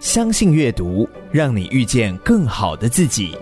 [0.00, 3.36] 相信阅读，让你遇见更好的自己。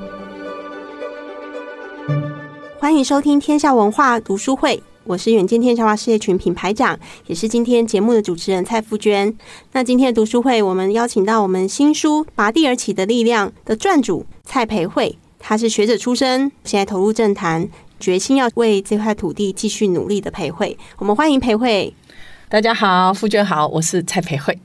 [2.78, 9.36] 欢迎收听天下文化读书会，我是远见天下文化事业群品牌长，也是今天节目的主持人蔡富娟。
[9.72, 17.68] 那今天的读书会，我们邀请到我们新书《拔地而起的力量》的撰主蔡培慧，他是学者出身，现在投入政坛，
[17.98, 20.76] 决心要为这块土地继续努力的培慧。
[20.98, 21.92] 我们欢迎培慧。
[22.48, 24.56] 大家好，傅娟好，我是蔡培慧。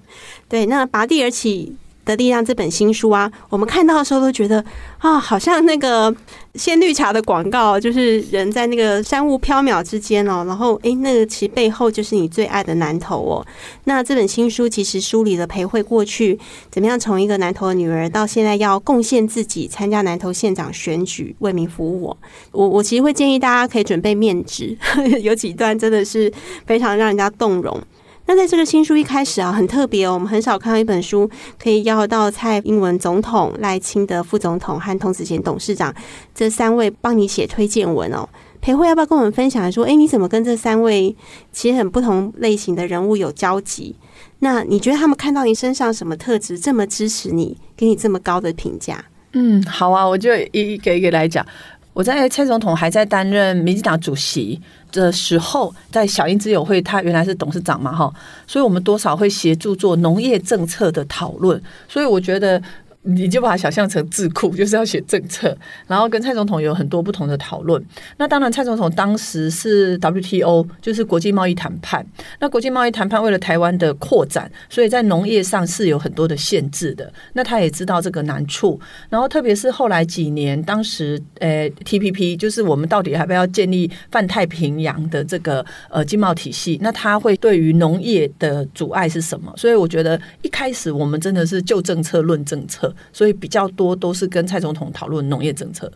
[0.48, 1.76] 对，那拔地而起
[2.06, 4.64] 的力量这本新书啊，我们看到的时候都觉得
[4.98, 6.14] 啊，好像那个
[6.56, 13.46] 鲜绿茶的广告，就是人在那个山雾飘渺之间哦，然后诶，那个其背后就是你最爱的南头哦。
[13.86, 16.38] 那这本新书其实梳理了裴慧过去
[16.70, 22.16] 怎么样从一个南头的女儿，到现在要贡献自己参加南头县长选举，为民服务。
[22.52, 24.78] 我我其实会建议大家可以准备面纸，
[25.22, 26.32] 有几段真的是
[26.66, 27.80] 非常让人家动容。
[28.26, 31.30] 那在这个新书一开始啊，很特别哦，我们很少看到一本书
[31.62, 35.94] 可以邀到蔡英文总统、赖清德副总统和童子贤董事长
[36.34, 38.28] 这三位帮你写推荐文哦。
[38.62, 41.16] 培慧要不要跟我们分享说，哎，你怎么跟这三位
[41.52, 43.96] 其实很不同类型的人物有交集？
[44.40, 49.04] 那你觉得他们看到你身上什么特质，这么支持你，给你这么高的评价？
[49.34, 51.46] 嗯，好啊，我就一一个一个来讲。
[51.94, 54.60] 我在蔡总统还在担任民进党主席
[54.92, 58.14] 的时候，在小英资友会，他原来是董事长嘛，哈，
[58.48, 62.62] 所以我们多少会协助做农业政策的讨论，所以我觉得。
[63.04, 65.56] 你就把它想象成智库， 就是要写政策，
[65.88, 67.84] 然后跟蔡总统有很多不同的讨论。
[68.18, 72.06] 那当然，蔡总统当时是 WTO，就是国际贸易谈判。
[72.40, 77.12] 那国际贸易谈判为了台湾的扩展，所以在农业上是有很多的限制的。
[77.34, 78.80] 那他也知道这个难处。
[79.10, 86.78] 然后特别是后来几年，当时呃 TPP，就是我们到底要不要建立泛太平洋的这个呃经贸体系？
[86.82, 89.52] 那他会对于农业的阻碍是什么？
[89.58, 92.91] 所以我觉得一开始我们真的是就政策论政策。
[93.14, 95.92] 所以比较多都是跟蔡总统讨论农业政策。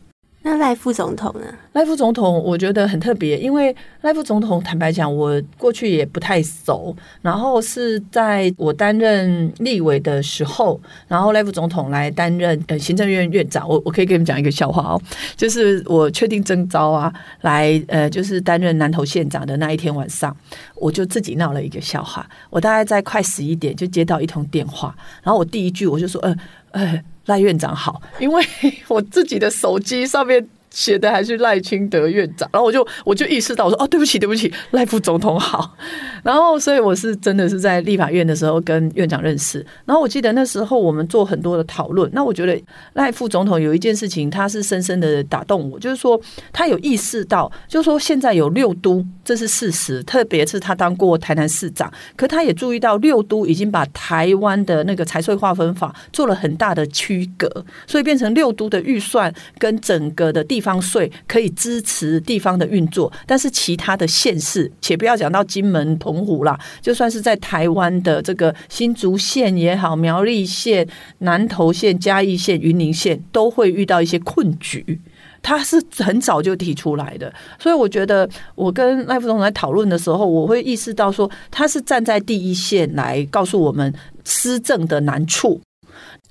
[0.47, 1.47] 那赖副总统呢？
[1.73, 6.95] 赖副总统我觉得很特别，因为赖副总统坦白讲，我过去也不太熟。
[7.23, 13.67] 然后是在我担任立委的时候，然后赖副总统来担任呃行政院院长。
[13.67, 15.01] 我我可以给你们讲一个笑话哦，
[15.35, 17.11] 就是我确定征召啊，
[17.41, 20.37] 来呃就是担任南投县长的那一天晚上，
[20.75, 22.29] 我就自己闹了一个笑话。
[22.51, 26.35] 我大概在快十一点就接到一通电话，然后我第一句我就说呃。
[26.75, 28.45] 哎，赖院长好，因为
[28.87, 30.47] 我自己的手机上面。
[30.71, 35.73] 写的还是赖清德院长，然后我就我就意识到，我说哦，对不起，对不起，赖副总统好。
[36.21, 39.65] 然后，所以我是真的是在立法院的时候跟院长认识。
[39.85, 42.11] 然后我记得那时候我们做很多的讨论。
[42.11, 42.61] 那我觉得
[42.91, 46.19] 赖副总统有一件事情，他是深深的打动我，就是说
[46.51, 50.01] 他有意识到，就是说现在有六都，这是事实。
[50.03, 60.75] 特别是他当过台南市长，可他也注意到六都已经把台湾的那个财税划分法做了很大的区隔，所以变成六都的预算跟整个的地方。
[60.85, 70.87] 税可以支持地方的运作，但是其他的县市，且不要讲到金门、澎湖啦，就算是在台湾的这个新竹县也好、苗栗县、
[71.19, 74.99] 南投县、嘉义县、云林县，都会遇到一些困局。
[75.45, 85.61] 他是很早就提出来的，所以我觉得我跟赖副总在讨论的时候，我会意识到说，他是站在第一线来告诉我们施政的难处。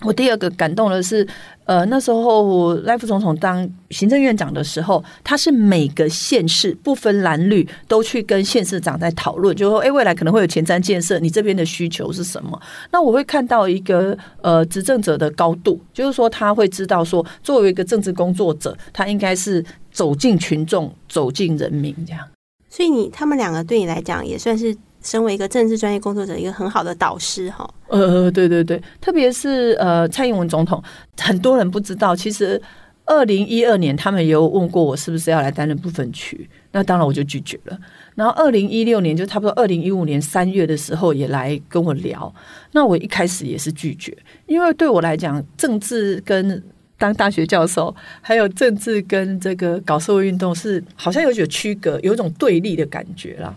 [0.05, 1.27] 我第二个感动的是，
[1.65, 12.61] 呃，那时候赖副总统当行政院长的时候，他是每个县市不分蓝绿都去跟县市长在讨论，就说，哎，未来可能会有前瞻建设，你这边的需求是什么？
[12.93, 22.21] 那我会看到一个呃执政者的高度，就是说他会知道说，作为一个政治工作者，他应该是走进群众，走进人民这样。
[22.69, 24.77] 所以你他们两个对你来讲也算是。
[25.05, 27.69] 身为一个政治专业工作者，一个很好的导师哈。
[27.89, 30.83] 呃，对对对，特别是呃，蔡英文总统，
[31.19, 32.61] 很多人不知道，其实
[33.05, 37.79] 二零一二年他们也有问过我是不是要来担任不分区，那当然我就拒绝了。
[38.15, 42.35] 然后二零一六年就差不多二零一五年三月的时候也来跟我聊，
[42.73, 46.63] 那我一开始也是拒绝，因为对我来讲，政治跟
[46.97, 53.55] 当大学教授，还有政治跟这个搞社会运动是好像有一种区隔，有一种对立的感觉啦。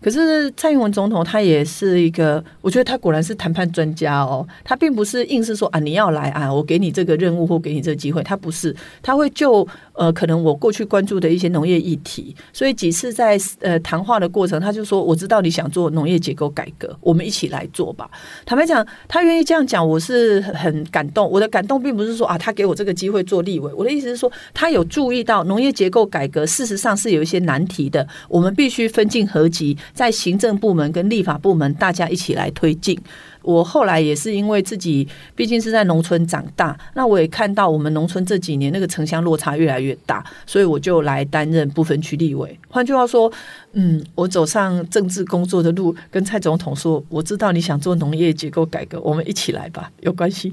[0.00, 4.46] 可是蔡英文总统他也是一个，我觉得他果然是谈判专家哦。
[4.64, 18.08] 他并不是硬是说啊，你要来啊，我给你这个任务或给你这个机会，他不是，他会就呃可能我过去关注的一些农业议题，所以几次在呃谈话的过程，他就说我知道你想做农业结构改革，我们一起来做吧。
[18.46, 21.28] 坦白讲，他愿意这样讲，我是很感动。
[21.28, 29.76] 我的感动并不是说啊，他给我这个机会做立委，我的意思是说，他有注意到农业结构改革事实上是有一些难题的，我们必须分进合击。
[29.92, 32.98] 在行政部门跟立法部门，大家一起来推进。
[33.42, 42.58] 我后来也是因为自己毕竟是在农村长大，那我也看到我们农村这几年那个城乡落差越来越大，所以我就来担任不分区立委。
[42.68, 43.32] 换句话说，
[43.72, 50.52] 嗯，我走上政治工作的路，跟蔡总统说，我知道你想做农业结构改革，我们一起来吧，有关系。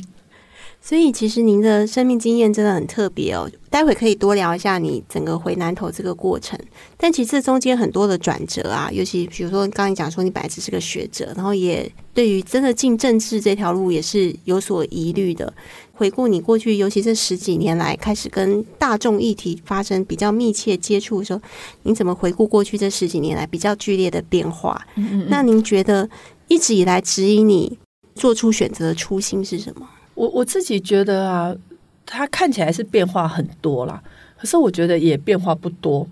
[0.88, 3.50] 所以，其实您的生命经验真的很特别哦。
[3.72, 6.60] 待会可以多聊一下你整个回南投这个过程。
[6.96, 15.52] 但其实这中间很多的转折啊，尤其比如说刚刚你讲说你本来只是个学者，然后也对于真的进政治这条路也是有所疑虑的。
[15.94, 21.42] 回顾你过去，尤其这十几年来开始跟大众议题发生比较密切接触的时候，
[21.82, 24.80] 您怎么回顾过去这十几年来比较剧烈的变化？
[24.98, 25.28] 嗯嗯嗯。
[25.32, 26.08] 那您觉得
[26.48, 27.76] 一直以来指引你
[28.14, 29.90] 做出选择的初心是什么？
[30.16, 31.56] 我我自己觉得啊，
[32.06, 34.02] 它看起来是变化很多啦，
[34.38, 36.08] 可是我觉得也变化不多。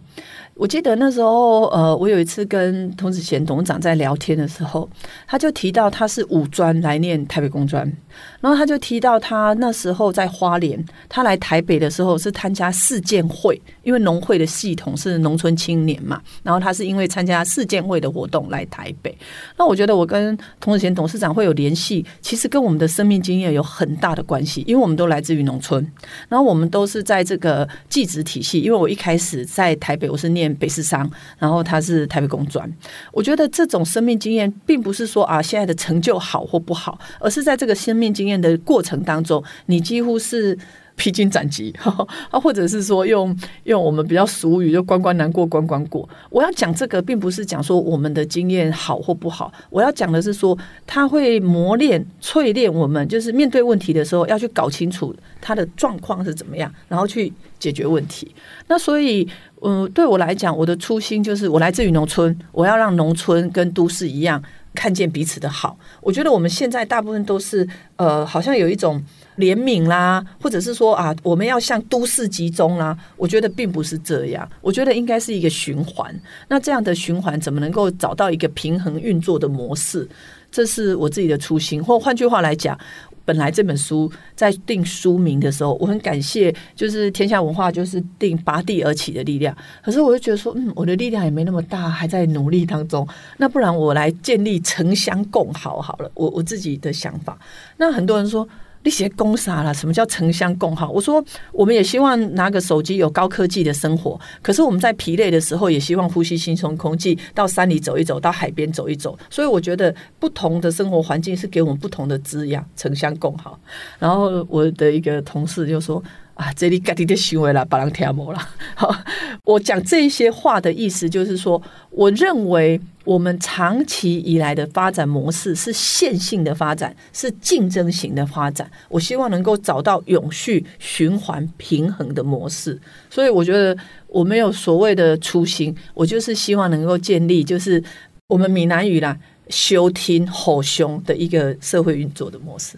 [0.55, 4.88] 我记得那时候，呃，我有一次跟童子贤董事长在聊天的时候，
[5.27, 7.91] 他就提到他是五专来念台北工专。
[8.39, 16.21] 然后他就提到，他那时候在花莲，他来台北的时候是参加世建会，因为农会的系统是农村青年嘛。
[16.44, 19.17] 然后他是因为参加世建会的活动来台北。
[19.57, 25.83] 那我觉得我跟童子贤董事长会有联系，其实跟我们的生命经验有很大的关系，因为我们都来自于农村，
[26.29, 28.61] 然后我们都是在这个技职体系。
[28.61, 31.07] 因为我一开始在台北，我是念北市商，
[31.38, 32.68] 然后他是台北工专。
[33.12, 40.57] 我觉得这种生命经验，并不是说啊现在的成就好或不好，而是在这个生命经验的过程当中，你几乎是
[40.95, 41.74] 披荆斩棘，
[42.30, 46.07] 啊，或者是说用用我们比较俗语，就关关难过关关过。
[46.30, 58.34] 我要讲这个，并不是讲说我们的经验好或不好，我要讲的是说，它会磨练、淬炼我们，就是面对问题的时候，要去搞清楚它的状况是怎么样，然后去解决问题。
[58.68, 59.28] 那所以，
[59.62, 64.42] 嗯，对我来讲，我的初心就是，我来自于农村，我要让农村跟都市一样。
[64.75, 69.00] 看见彼此的好，我觉得我们现在大部分都是呃，好像有一种
[69.38, 72.97] 怜悯啦，或者是说啊，我们要向都市集中啦。
[73.18, 76.13] 我觉得并不是这样，我觉得应该是一个循环。
[76.47, 80.07] 那这样的循环怎么能够找到一个平衡运作的模式？
[80.51, 82.77] 这是我自己的初心，或换句话来讲。
[83.25, 89.56] 本来这本书在定书名的时候，我很感谢，就是天下文化就是定拔地而起的力量。
[89.81, 93.07] 可是我就觉得说，嗯，我的力量也没那么大，还在努力当中。
[93.38, 97.39] 那不然我来建立城乡共好好了，我我自己的想法。
[97.77, 98.45] 那很多人说。
[98.83, 99.71] 你写公啥啦？
[99.74, 100.89] 什么叫城乡共好？
[100.89, 109.18] 我说，我们也希望拿个手机有高科技的生活，可是我们在疲累的时候，也希望呼吸新鲜空气，到山里走一走，到海边走一走。
[109.30, 113.59] 所以我觉得，不同的生活环境是给我们不同的滋养，城乡共好。
[114.00, 116.03] 然后我的一个同事就说。
[116.35, 118.39] 啊，这里该地的行为了，把人听没了。
[118.75, 118.95] 好，
[119.44, 128.68] 我讲这一些话的意思就是说，我认为我们长期以来的发展模式是线性的发展，是竞争型的发展。
[128.89, 132.79] 我希望能够找到永续、循环、平衡的模式。
[133.12, 133.77] 所以，我觉得
[134.07, 137.83] 我没有所谓的初心，我就是希望能够建立，就是
[138.27, 139.15] 我们闽南语啦，
[139.50, 142.75] 修听吼凶的一个社会运作的模式。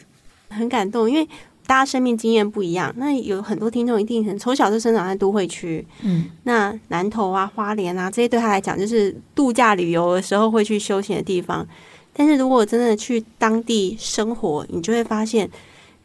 [0.50, 1.26] 很感动，因为。
[1.68, 11.66] 大家生命经验不一样，那有很多听众一定很从小就生长在都会区，嗯，那南投啊、花莲啊这些对他来讲就是度假旅游的时候会去休闲的地方。
[12.14, 15.50] 但是如果真的去当地生活，你就会发现，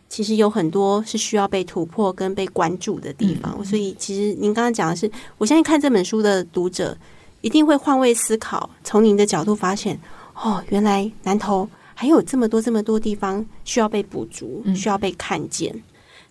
[0.08, 3.54] 其实有很多是需要被突破跟被关注的地方。
[3.58, 6.96] 嗯，所以，其实您刚刚讲的是，我相信看这本书的读者
[7.42, 10.00] 一定会换位思考，从您的角度发现，
[10.34, 11.68] 哦，原来南投。
[12.00, 15.70] 还有这么多这么多地方需要被补足，需要被看见。
[15.74, 15.82] 嗯、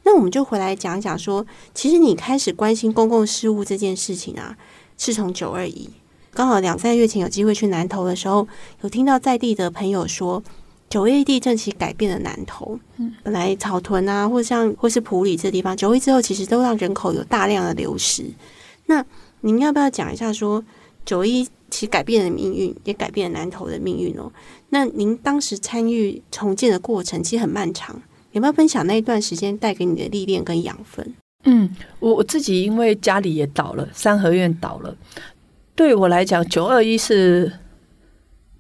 [0.04, 1.46] 那我们就回来讲讲说，
[1.76, 4.58] 其实你开始关心公共事务这件事情啊，
[4.98, 5.88] 是从九二一。
[6.32, 8.48] 刚好两三个月前有机会去南投的时候，
[8.82, 10.42] 有听到在地的朋友说，
[10.90, 12.80] 九二一地震其实改变了南投。
[12.98, 18.26] 嗯，本来草屯啊，或像或是埔里这地方，九二一之后其实都让人口有大量的流失。
[18.88, 19.06] 那
[19.42, 20.64] 您要不要讲一下说，
[21.10, 24.32] 九一其实改变了命运，也改变了南投的命运哦？
[24.70, 28.00] 那您当时参与重建的过程其实很漫长，
[28.34, 31.16] 有没有分享那一段时间带给你的历练跟养分？
[31.46, 31.68] 嗯，
[32.00, 34.96] 我我自己因为家里也倒了，三合院倒了，
[35.74, 37.52] 对我来讲，九二一是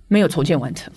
[0.07, 0.91] 没有重建完成，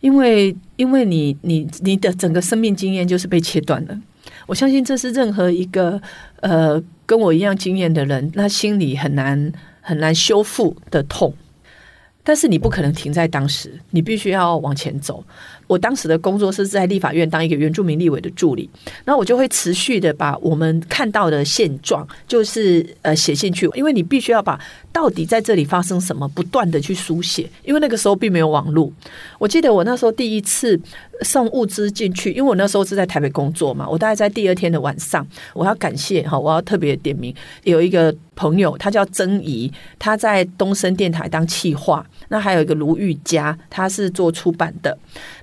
[0.00, 3.98] 因为因为你你你的整个生命经验就是被切断了。
[4.46, 5.98] 我相信这是任何一个
[6.40, 11.34] 呃跟我一样经验的人，那心里很难很难修复的痛。
[12.22, 15.24] 但是你不可能停在当时，你必须要往前走。
[15.70, 18.68] 我当时的工作是在立法院当一个原住民立委的助理，
[19.04, 24.58] 然后我就会持续的把我们看到的现状，就是呃写进去，因为你必须要把
[24.92, 28.90] 到底在这里发生什么，不断的去书写，因为那个时候并没有网络。
[29.38, 30.76] 我记得我那时候第一次
[31.22, 35.24] 送物资进去，因为我那时候是在台北工作嘛，我大概在第二天的晚上，
[35.54, 44.98] 我要感谢哈，我要特别点名，有一个朋友，他叫曾怡，他在东森电台当企划，那还有一个卢玉佳，他是做出版的，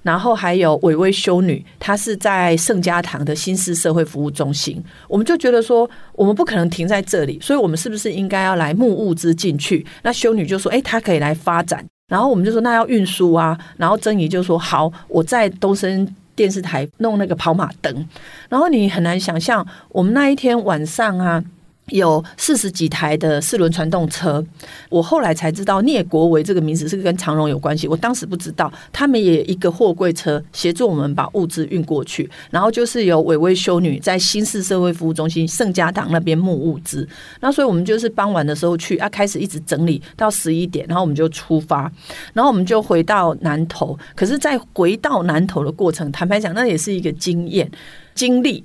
[0.07, 9.85] 然后还有伟威修女，她是在圣家堂的新式社会服务中心，我们就觉得说，我们不可能停在这里，所以我们是不是应该要来募物资进去？
[10.03, 11.85] 那修女就说，哎，她可以来发展。
[12.07, 18.07] 然后我们就说那要运输啊，然后曾怡就说好，我在东森电视台弄那个跑马灯，
[18.47, 21.43] 然后你很难想象，我们那一天晚上啊。
[21.91, 24.43] 有四十几台的四轮传动车，
[24.89, 28.71] 我后来才知道聂国维这个名字是跟长荣有关系，我当时不知道。
[28.91, 37.07] 他们也一个货柜车协助我们把物资运过去，然后就是有伟威修女在新市社会服务中心圣家堂那边募物资，
[37.39, 41.91] 那所以我们就是傍晚的时候去啊，开始一直整理到十一点，然后我们就出发，
[42.33, 43.97] 然后我们就回到南投。
[44.13, 47.71] 可是，在回到南投的过程，坦白讲，那也是一个经验
[48.13, 48.63] 经历。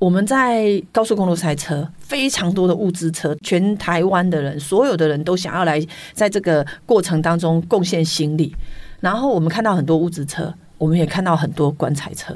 [0.00, 5.78] 我们在高速公路塞车，非常多的物资车，全台湾的人，所有的人都想要来，
[6.14, 8.56] 在这个过程当中贡献心力。
[9.00, 12.34] 然后我们看到很多物资车，我们也看到很多棺材车，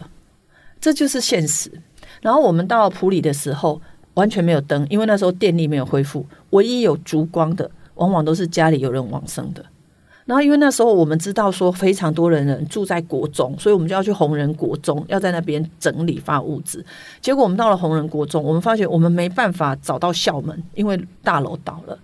[0.78, 1.73] 这就是现实。
[2.21, 3.80] 然后我们到埔里的时候，
[4.12, 9.64] 完全没有灯，因为那时候电力没有恢复，唯一有烛光的，往往都是家里有人往生的。
[10.26, 16.85] 然后，因为那时候我们知道说非常多的人住在国中，所以我们就要去弘仁国中，要在那边整理发物资。
[17.21, 21.99] 结果我们到了弘仁国中，我们发现我们没办法找到校门，因为大楼倒了。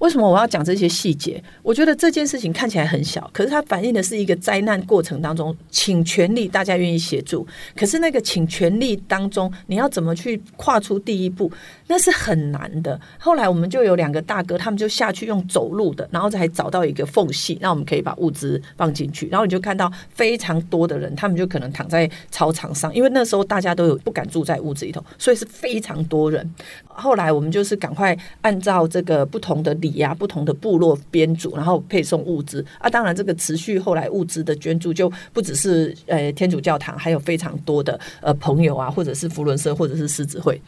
[0.00, 1.42] 为什么我要讲这些细节？
[1.62, 7.46] 我觉得这件事情看起来很小，可是它反映的是一个灾难过程当中请全力，大家愿意协助。
[7.76, 11.52] 可是那个请全力当中，你要怎么去跨出第一步，
[11.86, 12.98] 那是很难的。
[13.18, 19.28] 后来我们就有两个大哥，他们就下去用走路的，然后才找到一个缝隙，那我们可以把物资放进去。
[19.28, 26.50] 然后你就看到非常多的人，他们就可能躺在操场上，因为那时候大家都有不敢住在屋子里头，所以是非常多人。
[26.86, 29.89] 后来我们就是赶快按照这个不同的理。
[29.90, 32.88] 抵押，不同的部落编组，然后配送物资啊。
[32.88, 40.60] 当然，这个持续后来物资的捐助就不只是呃天主教堂，还有非常多的呃朋友啊，或者是扶轮社，或者是狮子会。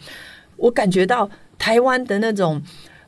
[0.57, 2.61] 我感觉到台湾的那种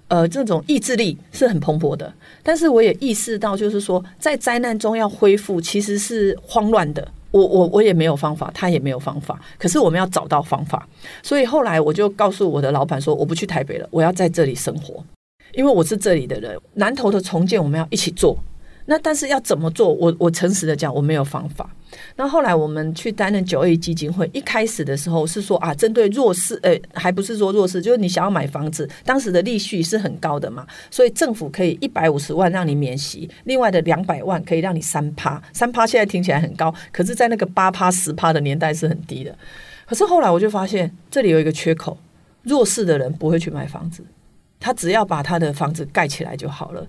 [0.08, 7.06] 呃这种意志力是很蓬勃的，但是我也意识到，就是说在灾难中要恢复其实是慌乱的。
[7.30, 10.88] 我我我也没有方法，他也没有方法，可是我们要找到方法。
[11.20, 15.04] 所以后来我就告诉我的老板说，我不去台北了，我要在这里生活。
[15.56, 18.36] 因为我是这里的人，南投的重建我们要一起做。
[18.86, 19.90] 那但是要怎么做？
[19.94, 21.70] 我我诚实的讲，我没有方法。
[22.16, 39.34] 那后来我们去担任九二一基金会，一开始的时候是说啊，针对弱势，呃，还不是说弱势，就是你想要买房子，当时的利息是很高的嘛，所以政府可以一百五十万让你免息，另外的两百万可以让你三趴，三趴现在听起来很高，可是在那个八趴十趴的年代是很低的。
[39.86, 41.96] 可是后来我就发现这里有一个缺口，
[42.42, 44.04] 弱势的人不会去买房子。
[44.64, 46.86] 他只要把他的房子盖起来就好了。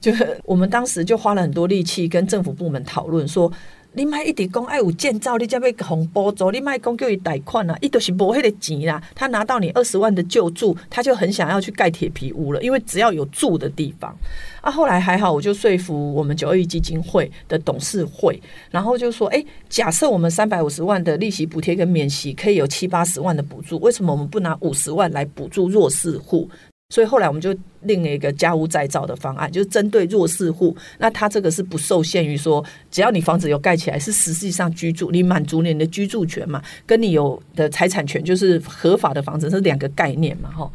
[0.00, 3.52] 就是我们当时就花了很多力气跟政府部门讨论说，
[3.92, 9.02] 你卖一直讲爱有建造，你才要红包走，你卖讲叫伊贷款啊，伊都是无迄个钱啦。
[9.14, 14.16] 他拿到你二十万的救助，他就很想要去盖铁皮屋了，因为只要有住的地方。
[14.62, 26.48] 啊，后来还好，我就说服我们九二一基金会的董事会，然后就说，哎，假设我们三百五十万的利息补贴跟免息可以有七八十万的补助，为什么我们不拿五十万来补助弱势户？
[26.90, 30.76] 所以后来我们就另一个家屋再造的方案，就是针对弱势户。
[30.98, 40.70] 那他这个是不受限于说，只要你房子有盖起来，是实际上居住，你满足你的居住权嘛，跟你有的财产权就是合法的房子是两个概念嘛，哈。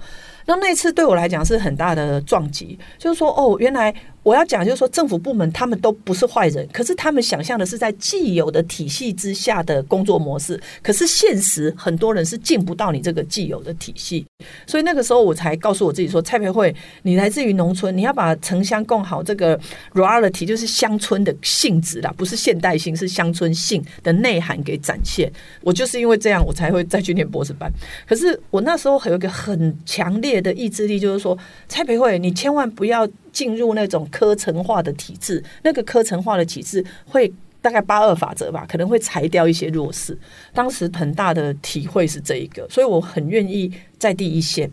[0.47, 3.93] 那那次对我来讲是很大的撞击，就是说，哦，原来。
[4.25, 14.25] 我要讲，就是说，政府部门他们都不是坏人，可是他们想象的是在既有的体系之下的工作模式，可是现实很多人是进不到你这个既有的体系，
[14.65, 19.55] 所以那个时候我才告诉我自己说，蔡培慧，你来自于农村，你要把城乡共好这个
[19.93, 25.31] reality，就是乡村的性质啦，不是现代性，是乡村性的内涵给展现。
[25.61, 27.71] 我就是因为这样，我才会再去念博士班。
[28.07, 33.07] 可是我那时候还有一个很强烈的意志力，就是说，蔡培慧，你千万不要。
[33.35, 37.29] 进入那种科层化的体制，那个科层化的体制会
[37.61, 40.17] 大概八二法则吧，可能会裁掉一些弱势。
[40.53, 44.71] 当时很大的体会是这一个，所以我很愿意在第一线。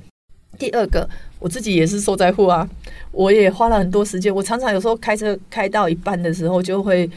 [0.58, 1.08] 第二个，
[1.40, 2.68] 我自己也是受灾户啊，
[3.10, 4.32] 我也花了很多时间。
[4.32, 7.10] 我常常有时候开车开到一半的时候，就会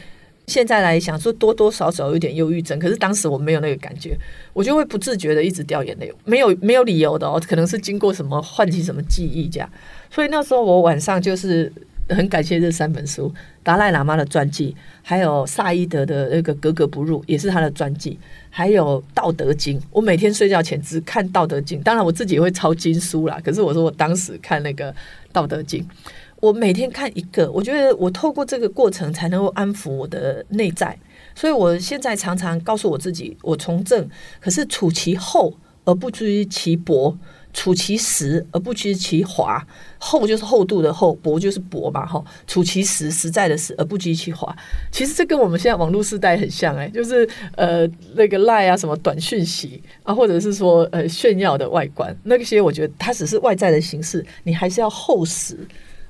[0.46, 4.18] 现在来想说多多少少有点忧郁症，可是当时我没有那个感觉，
[4.52, 9.70] 我就会不自觉的一直掉眼泪，没有没有理由的哦，可能是经过什么唤起什么记忆这样，
[10.10, 11.72] 所以那时候我晚上就是。
[12.08, 13.34] 很感谢这三本书：
[13.64, 14.72] 达赖喇嘛的传记，
[15.02, 18.16] 还有萨伊德的那个《格格不入》，也是他的传记，
[18.48, 19.76] 还有《道德经》。
[19.90, 23.40] 我每天睡觉前只看《道德经》，当然我自己也会抄经书啦。
[23.44, 24.92] 可是我说我当时看那个
[25.32, 25.82] 《道德经》，
[26.36, 30.96] 我每天看一个，我觉得我透过这个过程才能够安抚我的内在。
[31.34, 34.08] 所以我现在常常告诉我自己：我从政，
[34.38, 35.52] 可是处其厚
[35.84, 37.18] 而不居其薄。
[37.56, 39.66] 处其实而不居其华，
[39.98, 42.22] 厚就是厚度的厚，薄就是薄嘛，哈。
[42.46, 44.54] 处其实，实在的实而不居其华。
[44.92, 55.56] 其实这跟我们现在网络时代很像，哎，就是呃那个赖啊，什么短讯息啊，或者是说呃炫耀的外观，那些我觉得它只是外在的形式，你还是要厚实。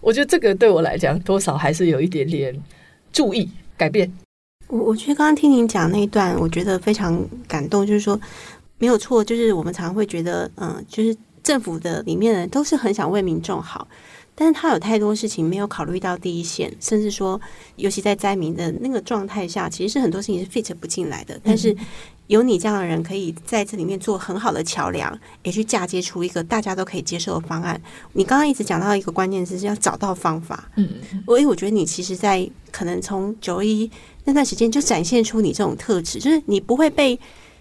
[0.01, 2.53] 我觉得这个对我来讲，多少还是有一点点
[3.13, 4.13] 注意改变。
[4.67, 8.21] 我我觉得刚刚听您讲那一段，我觉得非常感动，就是说
[8.79, 11.17] 没有错，就是我们常常会觉得，嗯，就是。
[11.47, 13.87] 政府的里面人都是很想为民众好，
[14.35, 17.41] 但是他有太多事情没有考虑到第一线，甚至说，
[17.77, 21.39] 尤其在灾民的那个状态下，其实是很多事情是 fit 不进来的。
[21.45, 21.73] 但是
[22.27, 27.81] 有你这样的人，可以在这里面做很好的桥梁，也去嫁接出一个大家都可以接受的方案。
[28.15, 30.69] 你刚刚一直讲到一个关键词，是要找到方法。
[30.75, 30.89] 嗯，
[31.27, 33.89] 所以我觉得你其实，在可能从九一
[34.25, 37.17] 那段时间就展现出你这种特质，就是你不会被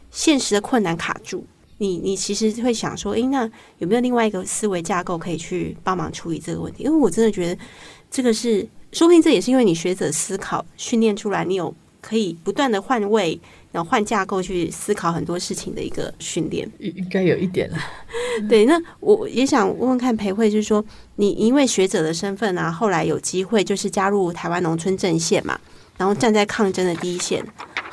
[0.10, 1.46] 现实的困难卡住。
[1.78, 6.84] 你你其实会想说，诶，那有没有另外一个思维架构可以去帮忙处理这个问题？
[6.84, 7.62] 因为我真的觉得
[8.10, 13.38] 这个是，说不定这也是因为你学者思考训练出来，你有可以不断的换位，
[13.72, 16.70] 然后换架构去思考很多事情的一个训练。
[16.80, 17.78] 应该有一点了。
[18.48, 20.84] 对，那我也想问问看裴慧，就是说，
[21.18, 25.60] 你因为学者的身份啊，后来有机会就是加入台湾农村阵线嘛，
[25.98, 27.46] 然后站在抗争的第一线。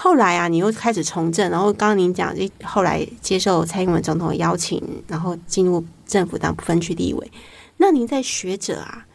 [0.02, 7.30] 后来啊，你又开始从政，然后刚刚您讲，后来接受蔡英文总统的邀请，然后进入政府当分区立委。
[7.76, 9.06] 那您在学者啊，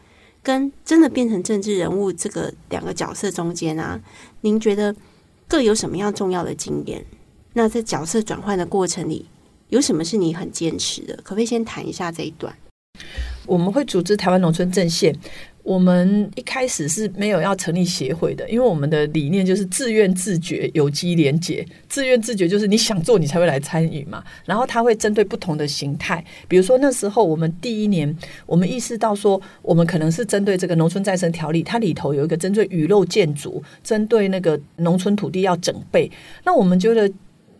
[0.42, 4.00] 跟真的变成政治人物这个两个角色中间啊，
[4.40, 4.96] 您觉得
[5.46, 7.04] 各有什么样重要的经验？
[7.52, 9.26] 那在角色转换的过程里，
[9.68, 11.14] 有什么是你很坚持的？
[11.16, 12.56] 可不可以先谈一下这一段？
[13.44, 15.14] 我们会组织台湾农村阵线。
[15.68, 21.62] 我们一开始是没有要成立协会的，因为我们的理念就是自愿自觉、有机连结。
[21.90, 24.24] 自愿自觉就是你想做，你才会来参与嘛。
[24.46, 36.10] 然后它会针对不同的形态，比如说那时候我们第一年，我们意识到说，我们可能是针对这个农村再生条例，它里头有一个针对雨漏建筑，针对那个农村土地要整备。
[36.44, 37.06] 那我们觉得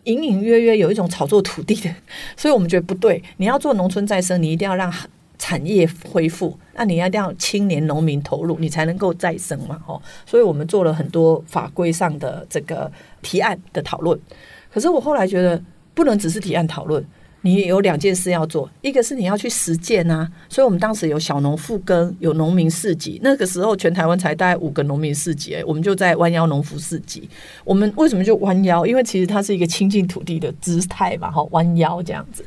[0.05, 1.95] 隐隐约约有一种炒作土地的，
[2.39, 3.23] 所以我们觉得不对。
[3.37, 4.91] 你要做农村再生，你一定要让。
[5.39, 10.03] 产业恢复，那你一定要青年农民投入，你才能够再生嘛，吼！
[10.27, 12.91] 所以我们做了很多法规上的这个
[13.23, 14.19] 提案的讨论。
[14.71, 15.63] 可是我后来觉得，
[15.95, 17.03] 不能只是提案讨论，
[17.43, 20.29] 你有两件事要做，一个是你要去实践啊。
[20.49, 23.21] 所以我们当时有小农复耕，有农民市集。
[23.23, 27.29] 那个时候全台湾才大概五个农民市集，我们就在弯腰农夫市集。
[27.65, 28.85] 我们为什么就弯腰？
[28.85, 32.45] 因为其实它是一个亲近土地的姿态嘛，吼，弯腰这样子。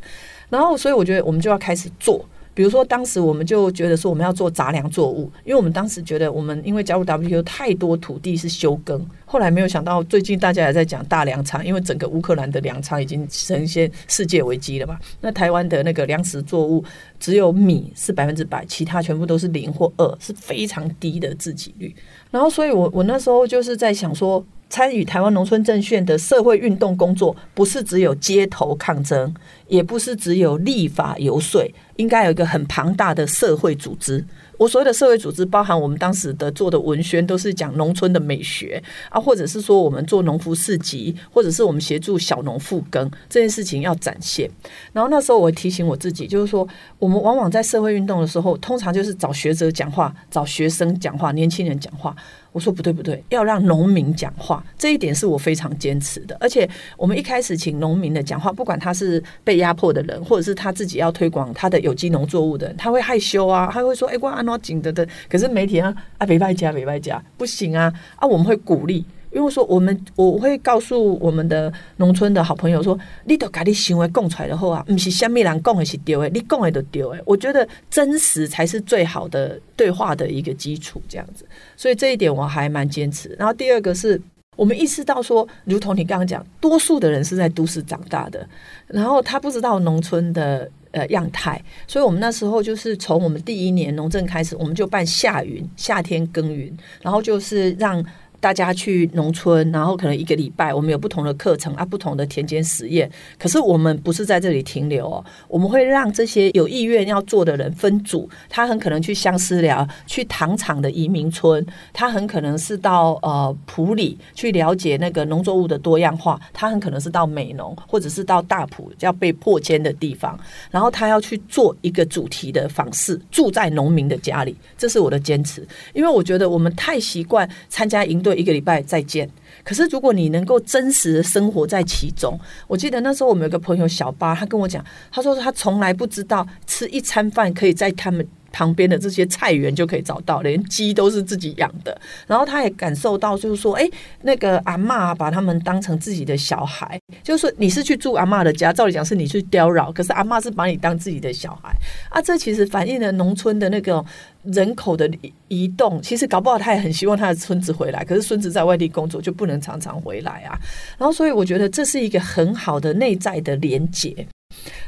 [0.49, 2.25] 然后，所以我觉得我们就要开始做。
[2.53, 14.97] 比如说，当时我们就觉得说我们要做杂粮作物，因为我们当时觉得我们因为加入 WTO 太多土地是休耕，后来没有想到最近大家也在讲大粮仓，因为整个乌克兰的粮仓已经呈现世界危机了嘛。
[15.21, 16.83] 那台湾的那个粮食作物
[17.19, 21.95] 只有米是百分之百，其他全部都是零或二，是非常低的自给率。
[22.31, 24.45] 然后，所以我我那时候就是在想说。
[24.71, 29.31] 参与台湾农村阵线的社会运动工作，不是只有街头抗争，
[29.67, 31.62] 也不是只有立法游说，
[31.97, 34.25] 应该有一个很庞大的社会组织。
[34.57, 44.49] 我所谓的社会组织，包含我们当时的做的文宣，都是讲农村的美学啊，或者是说我们做农夫市集，或者是我们协助小农复耕这件事情要展现。
[44.93, 46.65] 然后那时候我提醒我自己，就是说，
[46.97, 52.15] 我们往往在社会运动的时候，通常就是找学者讲话，找学生讲话，年轻人讲话。
[52.51, 56.35] 我说不对不对，要让农民讲话，这一点是我非常坚持的。
[56.39, 68.27] 而且我们一开始请农民的讲话，不管他是被压迫的人，或者是他自己要推广他的有机农作物的人，他会害羞啊，他会说：“哎，我安诺紧的的。”可是媒体啊啊，别卖家别卖家，不行啊啊！
[68.27, 69.05] 我们会鼓励。
[69.31, 77.23] 因为说我们我会告诉我们的农村的好朋友说，你都把你行为供出来的话啊，不是虾米人讲的是对的，你讲的都对的。
[77.25, 81.45] 我觉得真实才是最好的对话的一个基础，这样子。
[81.77, 83.33] 所以这一点我还蛮坚持。
[83.39, 84.21] 然后第二个是
[84.57, 88.45] 我们意识到说，如同你刚刚讲，多数的人是在都市长大的，
[88.87, 98.05] 然后他不知道农村的呃样态，所以我们那时候就是从我们第一年农政开始，我们就办夏耘夏天耕耘，然后就是让。
[98.41, 103.10] 大家去农村，然后可能一个礼拜，我们有不同的课程啊，不同的田间实验。
[103.38, 120.36] 可是我们不是在这里停留哦，我们会让这些有意愿要做的人分组，他很可能去相思寮，去糖厂的移民村，他很可能是到呃埔里去了解那个农作物的多样化，他很可能是到美浓，或者是到大埔要被迫迁的地方，
[120.71, 128.30] 然后他要去做一个主题的访视，住在农民的家里，这是我的坚持，因为我觉得我们太习惯参加营队。
[128.35, 129.29] 一个礼拜再见。
[129.63, 138.27] 可是如果你能够真实的生活在其中，我记得那时候我们有个朋友小八，他跟我讲，他说他从来不知道吃一餐饭可以在他们。
[138.51, 141.99] 旁边的这些菜园就可以找到，连鸡都是自己养的。
[142.27, 143.89] 然后他也感受到，就是说，哎，
[144.21, 151.73] 那个阿嬷把他们当成自己的小孩，就是说你是去住阿嬷的家，照理讲是你去叨扰，可是阿嬷是把你当自己的小孩
[152.09, 152.21] 啊。
[152.21, 154.03] 这其实反映了农村的那个
[154.43, 155.09] 人口的
[155.47, 156.01] 移动。
[156.01, 160.59] 其实搞不好他也很希望他的孙子回来，可是孙子在外地工作就不能常常回来啊。
[160.97, 164.27] 然后所以我觉得这是一个很好的内在的连结，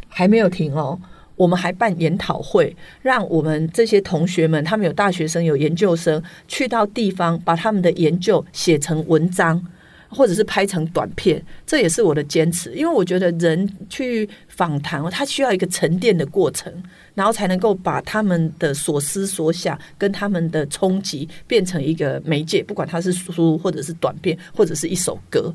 [0.08, 0.99] 还没有停哦。
[1.43, 9.62] 我们还办研讨会，让我们这些同学们，他们有大学生，有研究生，去到地方把他们的研究写成文章，
[10.08, 11.43] 或者是拍成短片。
[11.65, 16.71] 这也是我的坚持，因为我觉得人去访谈，他需要一个沉淀的过程，
[17.13, 25.53] 然后才能够把他们的所思所想跟他们的冲击变成一个媒介，不管它是书，或者是短片，或者是一首歌。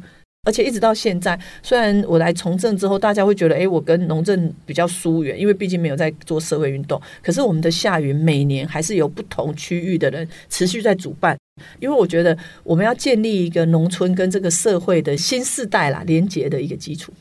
[0.49, 6.99] 而且一直到现在，虽然我来从政之后，大家会觉得，哎，我跟农政比较疏远，因为毕竟没有在做社会运动。
[7.23, 11.37] 可是我们的夏云每年还是有不同区域的人持续在主办，
[11.81, 12.35] 因为我觉得
[12.65, 17.13] 我们要建立一个农村跟这个社会的新世代啦连接的一个基础。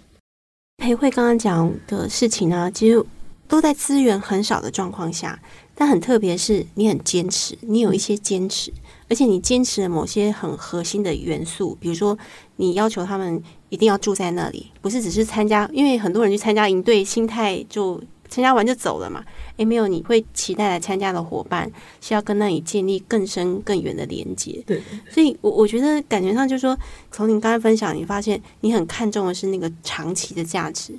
[0.77, 3.03] 培慧刚刚讲的事情呢，其实
[3.49, 5.37] 都在资源很少的状况下，
[5.75, 8.71] 但很特别是你很坚持，你有一些坚持。
[9.09, 12.17] 而且你坚持了某些很核心的元素，比如说
[12.57, 19.23] 你要求他们一定要住在那里，不是只是参加，因为很多人去参加营队，心态就参加完就走了嘛。
[19.57, 24.61] 诶，没有，你会期待来参加的伙伴是要跟那里建立更深更远的连接。
[24.67, 26.77] 对，所以我我觉得感觉上就是说，
[27.11, 30.93] 从你刚才分享，你发现你很看重的是那个长期的价值。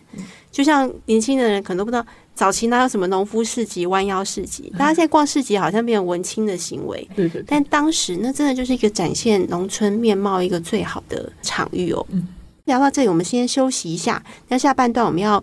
[0.50, 2.04] 就像年轻的人可能都不知道。
[2.38, 4.72] 早期哪有什么农夫市集、弯腰市集？
[4.78, 7.08] 大家现在逛市集好像变成文青的行为。
[7.16, 7.42] 对对。
[7.44, 12.06] 但当时那真的就是一个展现农村面貌一个最好的场域哦。
[12.10, 12.28] 嗯。
[12.66, 14.22] 聊到这里，我们先休息一下。
[14.46, 15.42] 那下半段我们要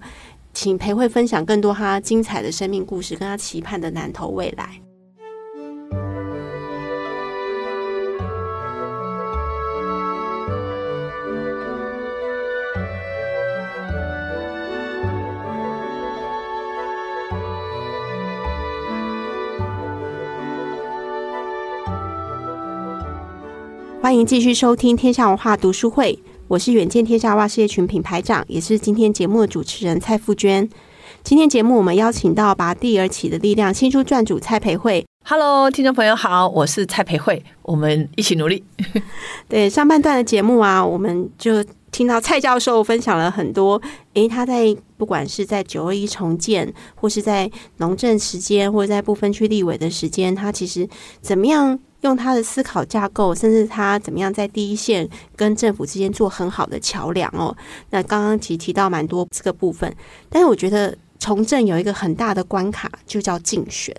[0.54, 4.80] 请裴慧分享更多他精彩的生命故事，跟他期盼的南投未来。
[24.06, 26.14] 欢迎继续收听《天下文化读书会》，
[26.48, 30.70] 我是远见天下文化事业群品牌长，也是今天节目的主持人蔡富娟。
[31.24, 35.04] 今天节目我们邀请到《拔地而起的力量》新书撰主蔡培慧。
[35.24, 38.64] Hello，听众朋友好，我是蔡培慧，我们一起努力。
[39.50, 43.82] 对，上半段的节目啊，我们就听到蔡教授分享了很多。
[44.14, 50.88] 诶，他在不管是在九二一重建，或是在农政时间，或者在不分区立委的时间，他其实
[51.22, 51.80] 怎么样？
[52.06, 57.56] 用他的思考架构，甚至他怎么样在第一线跟政府之间做很好的桥梁哦。
[57.90, 59.94] 那刚刚其实提到蛮多这个部分，
[60.30, 63.96] 但是我觉得从政有一个很大的关卡，就叫竞选。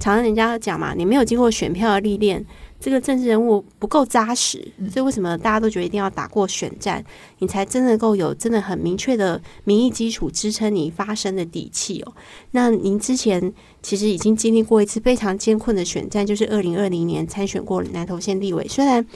[0.00, 2.44] 常常人家讲嘛，你没有经过选票的历练。
[2.80, 4.56] 这个政治人物不够扎实，
[4.90, 7.04] 所以为什么大家都觉得一定要打过选战，
[7.38, 12.12] 你才真的够有真的很明确的民意基础支撑你发声的底气哦？
[12.52, 19.06] 那您之前其实已经经历过一次非常艰困的选战，就是二零二零年参选过南投县立委，虽然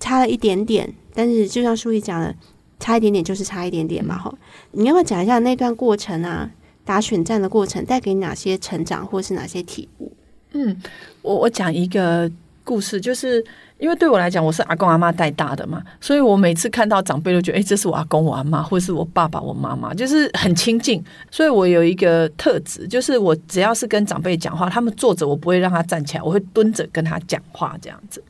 [0.00, 2.34] 差了一点点，但是就像书里讲的，
[2.80, 4.16] 差一点点就是差一点点嘛。
[4.16, 4.34] 哈，
[4.70, 6.50] 你要不要讲一下那段过程啊？
[6.84, 10.10] 打选战的过程带给你哪些成长，或是哪些体悟？
[10.52, 10.82] 嗯，
[11.20, 12.32] 我我讲一个。
[12.64, 13.44] 故事就是
[13.78, 21.02] 因为对我来讲，我是阿公阿妈带大的嘛，所以我每次看到长辈都觉得，哎，这是我阿公我阿妈，或是我爸爸我妈妈，就是很亲近。
[21.30, 28.22] 所以我有一个特质，就是我只要是跟长辈讲话，他们坐着，我不会让他站起来，我会蹲着跟他讲话，这样子。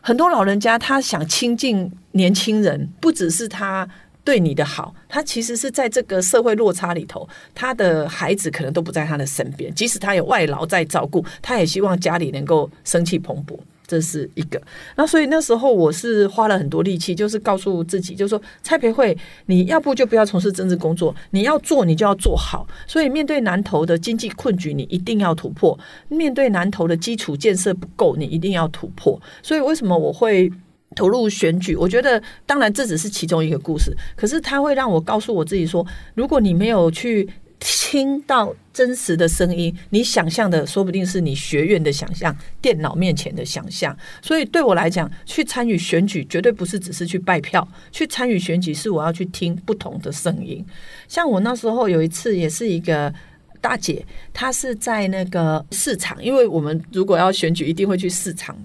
[0.00, 3.88] 很多老人家他想亲近年轻人，不只是他
[4.24, 13.58] 对你的好，他其实是在这个社会落差里头，他的孩子可能都不在他的身边，即使他有外劳在照顾，他也希望家里能够生气蓬勃。
[13.88, 14.60] 这是一个，
[14.96, 22.68] 那所以那时候我是花了很多力气，就是告诉自己，就是说蔡培慧，你要不就不要从事政治工作，你要做你就要做好。
[22.86, 25.74] 所以面对南投的经济困局，你一定要突破；
[26.08, 29.18] 面对南投的基础建设不够，你一定要突破。
[29.42, 30.52] 所以为什么我会
[30.94, 37.26] 投入选举，我觉得当然这只是其中一个故事，可是它会让我告诉我自己说，如果你没有去
[37.60, 43.96] 听到真实的声音，你想象的说不定是你学院的想象，电脑面前的想象。
[44.22, 50.64] 所以对我来讲，去参与选举绝对不是只是去拜票，去参与选举是我要去听不同的声音。
[51.08, 53.12] 像我那时候有一次也是一个。
[53.60, 58.56] 大姐，她是在那个市场，因为我们如果要选举，一定会去市场。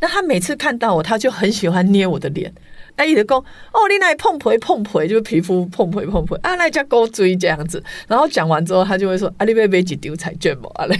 [0.00, 2.52] 那她每次看到我，她就很喜欢捏我的脸。
[2.96, 7.82] 哎，伊就讲哦，你来碰皮碰皮，就是皮肤碰皮碰皮啊，来加勾追这样子。
[8.06, 10.98] 然后讲完之后，他就会说：“啊，你要买几丢彩券不？”啊嘞。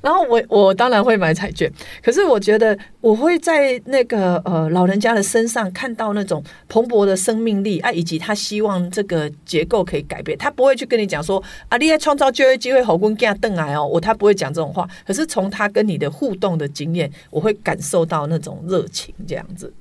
[0.00, 1.70] 然后我我当然会买彩券，
[2.02, 10.36] 可是我觉得我会在那个呃老人家的身上看到那种蓬勃的生命力啊，以及他希望这个结构可以改变。
[10.38, 14.88] 他不会去跟你讲说：“啊，你要创造就业机会，好工给他邓来哦。”我他不会讲这种话。
[15.06, 19.72] 可是从他跟你的互动的经验，我会感受到那种热情这样子。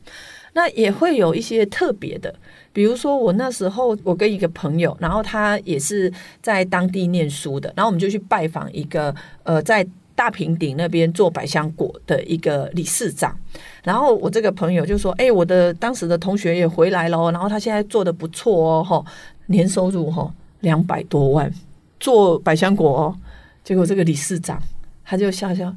[0.53, 2.33] 那也会有一些特别的，
[2.71, 6.11] 比如说我那时候我跟一个朋友，然后他也是
[6.41, 9.13] 在当地念书的，然后我们就去拜访一个
[9.43, 9.85] 呃在
[10.15, 13.35] 大平顶那边做百香果的一个理事长，
[13.83, 19.03] 然后我这个朋友就说：“哎，我的当时的同学也回来了，然后他现在做得不错哦，吼，
[19.47, 21.51] 年收入吼两百多万，
[21.99, 23.17] 做百香果哦。”
[23.63, 24.61] 结果这个理事长
[25.03, 25.73] 他就笑笑。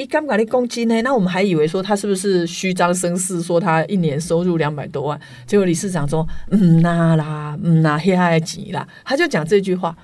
[0.00, 9.94] 一刚把你攻击呢，那我们还以为说他是不是虚张声势，说他一年收入两百多万，结果理事长说嗯那啦，嗯那黑还急啦，他就讲这句话。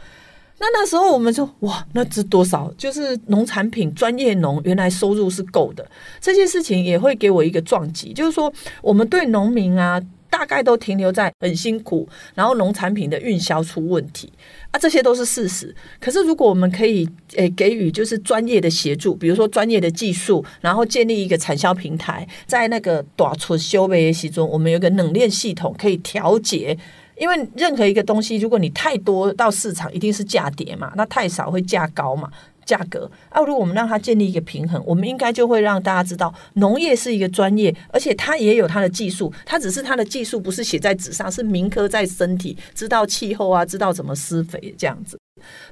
[0.58, 2.70] 那那时候我们说哇，那值多少？
[2.76, 5.88] 就是农产品专业农原来收入是够的，
[6.20, 10.00] 这件事情也会给我一个撞击，就是说我们对农民啊。
[10.30, 14.32] 大概都停留在很辛苦，然后农产品的运销出问题
[14.70, 15.74] 啊，这些都是事实。
[16.00, 26.76] 可是如果我们可以诶给予就是专业的协助，比如说专业的技术，然后建立一个产销平台，在那个短促修备的中，我们有个冷链系统可以调节。
[27.18, 32.30] 因为任何一个东西，如果你太多到市场，一定是价跌嘛；那太少会价高嘛。
[32.66, 45.16] 价格啊，如果我们让它建立一个平衡，我们应该就会让大家知道，农业是一个专业，而且它也有它的技术，它只是它的技术不是写在纸上，是铭刻在身体，知道气候啊，知道怎么施肥这样子。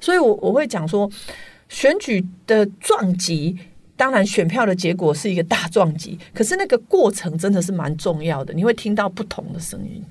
[0.01, 1.11] 所以我，我我会讲说，
[1.69, 3.59] 选举的撞击，
[3.97, 10.05] 当然选票的结果是一个大撞击，可是那个过程真的是蛮重要的，你会听到不同的声音。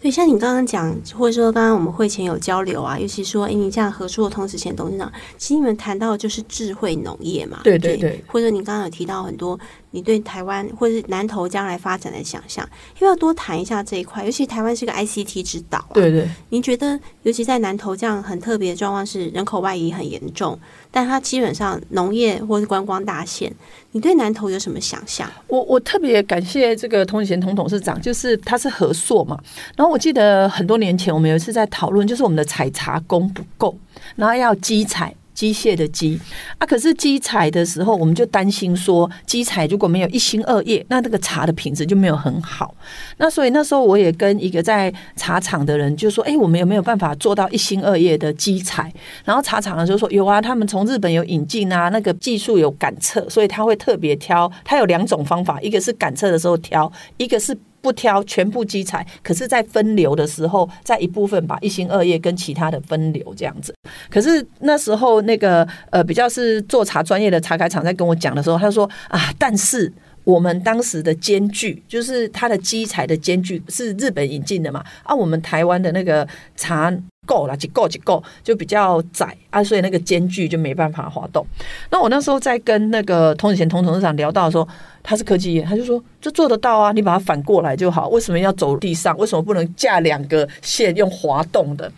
[0.00, 9.58] 对，像你刚刚讲，或者说刚刚我们会前有交流啊，尤其说，哎，你像合作的同时前董事长，其实你们谈到的就是智慧农业嘛，对对对，或者你刚刚有提到很多。
[9.92, 14.24] 你对台湾或者是南投将来发展的想象，要不要多谈一下这一块？
[14.24, 16.28] 尤其台湾是个 ICT 之岛，啊，对对。
[16.50, 20.58] 您觉得，尤其在南投这样很特别的状况是人口外移很严重，
[20.90, 23.52] 但它基本上农业或是观光大县，
[23.92, 25.28] 你对南投有什么想象？
[25.48, 29.38] 我我特别感谢这个童子贤童董事长，就是他是合作嘛。
[29.76, 33.76] 然后我记得很多年前我们有一次在讨论，就是我们的采茶工不够，
[34.14, 35.12] 然后要机采。
[35.40, 36.20] 机械的机
[36.58, 42.74] 啊，可是机采的时候，我们就担心说，机采如果没有一心二叶，那这个茶的品质就没有很好。
[43.16, 48.92] 那所以那时候我也跟一个在茶厂的人就说，哎，我们有没有办法做到一心二叶的机采？
[49.24, 54.52] 然后茶厂的就说有啊，他们从日本有引进啊，那个技术有感测，所以他会特别挑。
[54.62, 57.56] 他有两种方法，一个是感测的时候挑，一个是。
[57.82, 63.74] 不挑全部机采，可是，在分流的时候，在一部分把一心二叶跟其他的分流这样子。
[64.10, 69.92] 可是那时候，那个呃，比较是做茶专业的茶开厂在跟我讲的时候，他说啊，但是
[70.24, 76.92] 我们当时的间距，就是它的机采的间距是日本引进的嘛，啊，我们台湾的那个茶
[77.26, 81.46] 够了，就够就够，就比较窄啊，所以那个间距就没办法滑动。
[81.90, 84.66] 那我那时候在跟那个童子贤童董事长聊到说。
[85.02, 88.08] 他是科技业，他就说这做得到啊，你把它反过来就好。
[88.08, 89.16] 为什么要走地上？
[89.16, 91.90] 为什么不能架两个线用滑动的？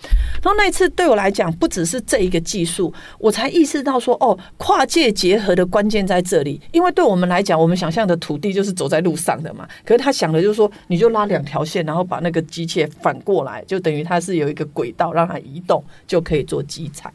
[0.43, 6.61] 然后那一次对我来讲，不只是这一个技术，我才意识到说，哦，跨界结合的关键在这里。
[6.71, 9.69] 因为对我们来讲，我们想象的土地就是走在路上的嘛。
[9.85, 17.13] 可是他想的就是说，你就拉两条线，然后把那个机械反过来，就等于它是有一个轨道让它移动，就可以做机采。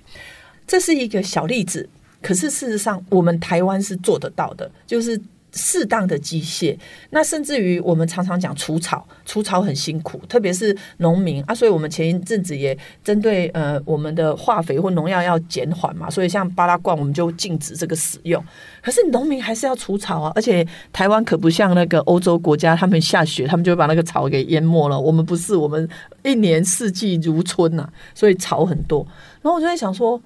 [0.67, 1.87] 这是一个小例子，
[2.21, 5.19] 可是事实上我们台湾是做得到的，就是。
[5.57, 6.77] 适当的机械，
[7.09, 18.41] 那甚至于我们常常讲除草，除草很辛苦，特别是农民啊，所以我们前一阵子也针对呃我们的化肥或农药要减缓嘛，所以像巴拉罐我们就禁止这个使用。
[18.81, 25.89] 可是农民还是要除草啊，而且台湾可不像那个欧洲国家，他们下雪他们就会把那个草给淹没了，我们不是，我们
[26.23, 29.05] 一年四季如春呐、所以草很多。
[29.41, 30.21] 然后我就在想说，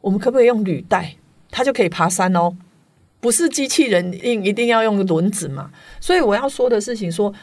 [0.00, 1.14] 我们可不可以用履带，
[1.50, 2.54] 它就可以爬山哦。
[3.26, 5.68] 不是机器人硬一定要用轮子嘛？
[6.00, 7.34] 所以我要说的事情说，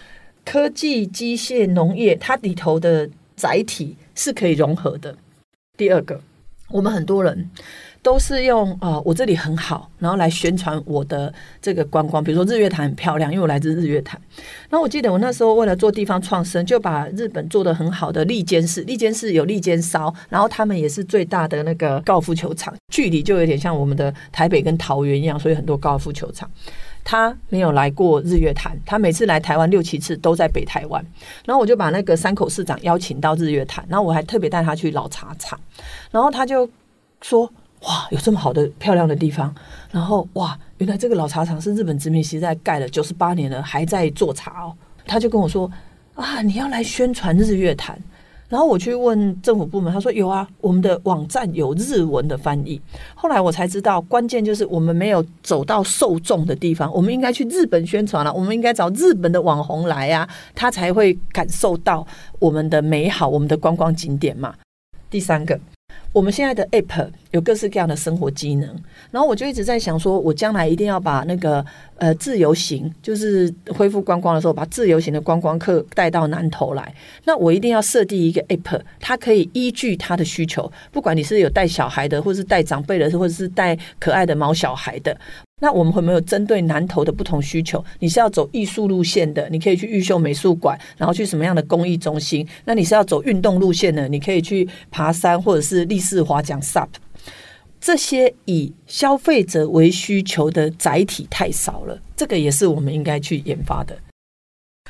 [0.45, 5.13] 科技、机械、农业，它里头的载体是可以融合的。
[5.75, 6.21] 第二个，
[6.69, 7.49] 我们很多人。
[8.03, 12.21] 都是用、呃，我这里很好，然后来宣传我的这个观光。
[12.21, 14.19] 比如说日月潭很漂亮，因为我来自日月潭。
[14.69, 26.51] 然后我记得我那时候为了做地方创生，就把日本做得很好的利间市，利间市有利间烧，然后他们也是最大的那个高尔夫球场，距离就有点像我们的台北跟桃园一样，所以很多高尔夫球场。
[27.05, 31.01] 他没有来过日月潭，他每次来台湾六七次都在北台湾。
[31.45, 35.57] 然后我就把那个山口市长邀请到日月潭，然后我还特别带他去老茶厂，
[36.11, 36.69] 然后他就
[37.21, 37.49] 说。
[37.83, 39.53] 哇，有这么好的漂亮的地方，
[39.91, 44.73] 然后哇，原来这个老茶厂是日本殖民时代盖了九十八年了，还在做茶哦。
[45.05, 45.69] 他就跟我说
[46.15, 47.99] 啊，你要来宣传日月潭，
[48.47, 52.79] 然后我去问政府部门，他说有啊，我们的网站有日文的翻译。
[53.15, 62.07] 后来我才知道，关键就是我们没有走到受众的地方，我们应该去日本宣传了，我们应该找日本的网红来啊，他才会感受到
[62.39, 64.55] 我们的美好，我们的观光景点嘛。
[65.09, 65.59] 第三个。
[66.11, 68.69] 我们现在的 App 有各式各样的生活机能，
[69.09, 71.65] 然后我就一直在想说，我将来一定要把那个
[71.97, 76.93] 呃自由行，就是恢复观光的时候，把自由行的观光客带到南投来。
[77.25, 85.17] 那我一定要设定一个 App，它可以依据他的需求，不管你是有带小孩的，或是带长辈的，或者是带可爱的毛小孩的。
[85.63, 87.81] 那我们会没有针对南投的不同需求？
[87.99, 92.45] 你是要走艺术路线的，你可以去玉秀美术馆，然后去什么样的公益中心？
[92.65, 96.89] 那你是要走运动路线的，你可以去爬山或者是立式滑桨 SUP。
[97.79, 103.97] 这些以消费者为需求的载体太少了，这个也是我们应该去研发的。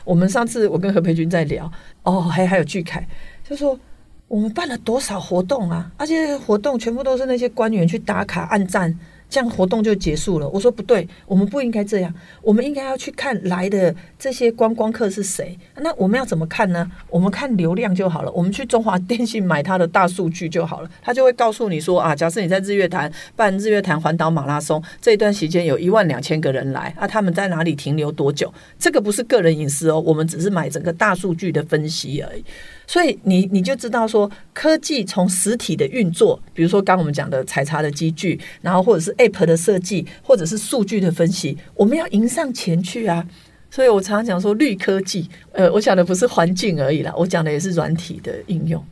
[0.03, 3.07] 我们上次我跟何培军在聊，哦，还还有巨凯，
[3.47, 3.79] 就说
[4.27, 5.91] 我们办了多少活动啊？
[5.97, 8.97] 而且活动全部都是那些官员去打卡按赞。
[9.33, 10.47] 这样活动就结束了。
[10.47, 12.13] 我说不对，我们不应该这样。
[12.43, 15.57] 我们应该要去看来的这些观光客是谁。
[15.77, 16.87] 那我们要怎么看呢？
[17.09, 18.31] 我们看流量就好了。
[18.31, 20.89] 我们去中华电信买它的大数据就好了。
[21.01, 28.53] 它就会告诉你说啊，假设你在日月潭办日月潭环岛马拉松，这一段时间有一万两千个人来啊，他们在哪里停留多久？
[28.77, 32.45] 这个不是个人隐私哦，我们只是买整个大数据的分析而已。
[32.85, 43.25] 所以你你就知道说，科技从实体的运作，比如说刚我们讲的采茶的机具，然后或者是 App 的设计，或者是数据的分析，我们要迎上前去啊！
[43.71, 48.83] 所以我常常讲说绿科技，呃，我讲的不是环境而已啦，我讲的也是软体的应用。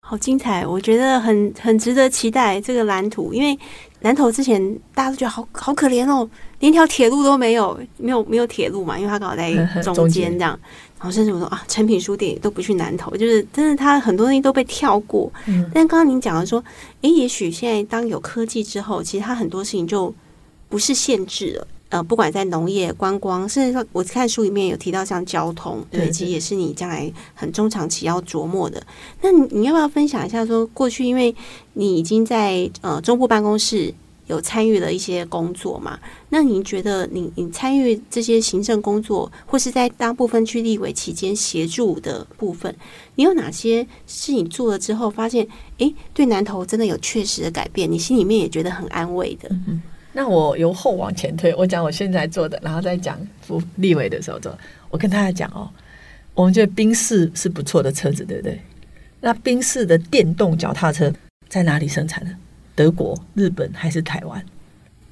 [0.00, 3.58] 好精彩，我觉得很很值得期待这个蓝图，因为
[4.00, 4.60] 南投之前
[4.94, 6.28] 大家都觉得好好可怜哦，
[6.58, 10.58] 连条铁路都没有，没有没有铁路嘛，因为它刚好在中间 这样。
[11.04, 15.30] 然后甚至我说啊，成品书店都不去南投，就是真的，它很多东西都被跳过。
[15.44, 16.64] 嗯，但刚刚您讲的说，
[17.02, 20.14] 诶，也许现在当有科技之后，其实它很多事情就
[20.70, 21.68] 不是限制了。
[21.90, 28.82] 呃，不管在农业、观光，甚至说我看书里面有提到像交通，对，其实也是你将来很中长期要琢磨的。
[29.20, 31.36] 那你你要不要分享一下说，说过去因为
[31.74, 33.92] 你已经在呃中部办公室。
[34.26, 35.98] 有参与了一些工作嘛？
[36.28, 42.74] 那您觉得你你参与这些行政工作，或是在大部分区立委期间协助的部分，
[43.14, 45.46] 你有哪些是你做了之后发现，
[45.78, 47.90] 哎，对南投真的有确实的改变？
[47.90, 49.48] 你心里面也觉得很安慰的。
[49.50, 49.82] 嗯，
[50.12, 54.56] 那我由后往前推，我讲我现在做的，然后再讲副立委的时候做。
[54.90, 55.68] 我跟大家讲哦，
[56.34, 58.60] 我们觉得宾士是不错的车子，对不对？
[59.20, 61.12] 那宾士的电动脚踏车
[61.48, 62.30] 在哪里生产的？
[62.74, 64.44] 德国、日本还是台湾？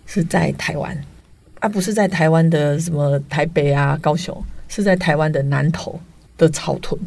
[0.04, 0.94] 是在台湾，
[1.60, 5.98] 而、啊、不是在台湾的什么台北啊、高雄，是在台湾的南投
[6.36, 7.00] 的草屯。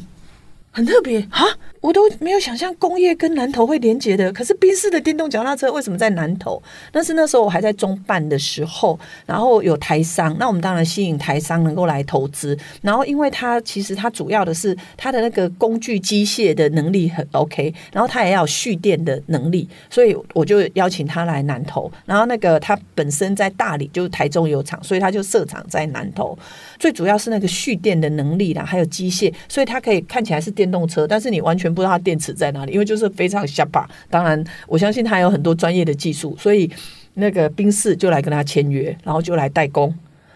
[0.71, 1.43] 很特别啊，
[1.85, 4.33] 我都没有想象工业跟南投会连接的。
[4.33, 6.59] 可是宾士的电动脚踏车为什么在南投？
[6.93, 12.57] 那是那时候我还在中办的时候，然后有台商，那我们当然吸引台商能够来投资。
[12.81, 21.91] 然后因为它其实它主要的是它的那个工具机械的能力很 OK，然后它也要蓄电的能力，所以我就邀请他来南投。
[22.07, 26.35] 然后那个他本身在大理，就是台中有厂，所以他就设厂在南投。
[26.79, 33.87] 最主要是那个蓄电的能力啦，还有机械，所以它可以看起来是电动车，但是你完全不知道它电池在哪里，因为就是非常瞎把。
[34.09, 36.71] 当然，我相信它有很多专业的技术，所以
[37.15, 39.93] 那个宾士就来跟他签约，然后就来代工。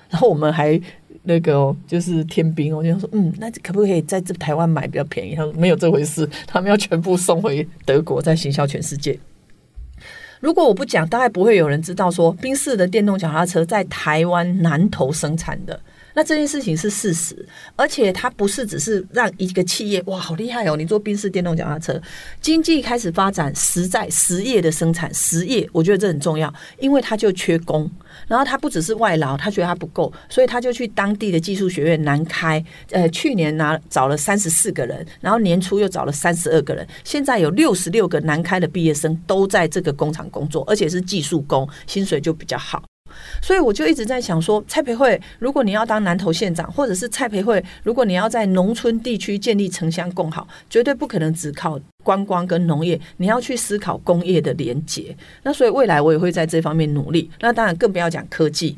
[0.10, 0.80] 然后我们还
[1.24, 5.36] 那个就是天兵，我就说，嗯，那可不可以在这台湾买比较便宜？
[5.36, 9.18] 他说没有这回事，他们要全部送回德国，再行销全世界。
[10.40, 15.80] 如果我不讲，大概不会有人知道说宾士的电动脚踏车在台湾南投生产的。
[16.20, 17.48] 那这件事情是事实，
[17.78, 21.98] 而且它不是只是让一个企业哇好厉害哦，你做宾士电动脚踏车，
[22.42, 27.90] 经济开始发展，实在实业的生产，实业我觉得这很重要，因为它就缺工，
[28.28, 32.62] 然后它不只是外劳，他觉得他不够，所以他就去当地的技术学院南开，
[32.92, 42.84] 呃，去年拿找了三十四个人，然后年初又找了三十二个人，现在有六十六个南开的毕业生都在这个工厂工作，而且是技术工，薪水就比较好。
[43.42, 55.16] 所以我就一直在想说，蔡培慧，如果你要当南投县长，或者是蔡培慧，如果你要在农村地区建立城乡共好，绝对不可能只靠观光跟农业，你要去思考工业的连结。
[55.44, 57.30] 那所以未来我也会在这方面努力。
[57.40, 58.76] 那当然更不要讲科技。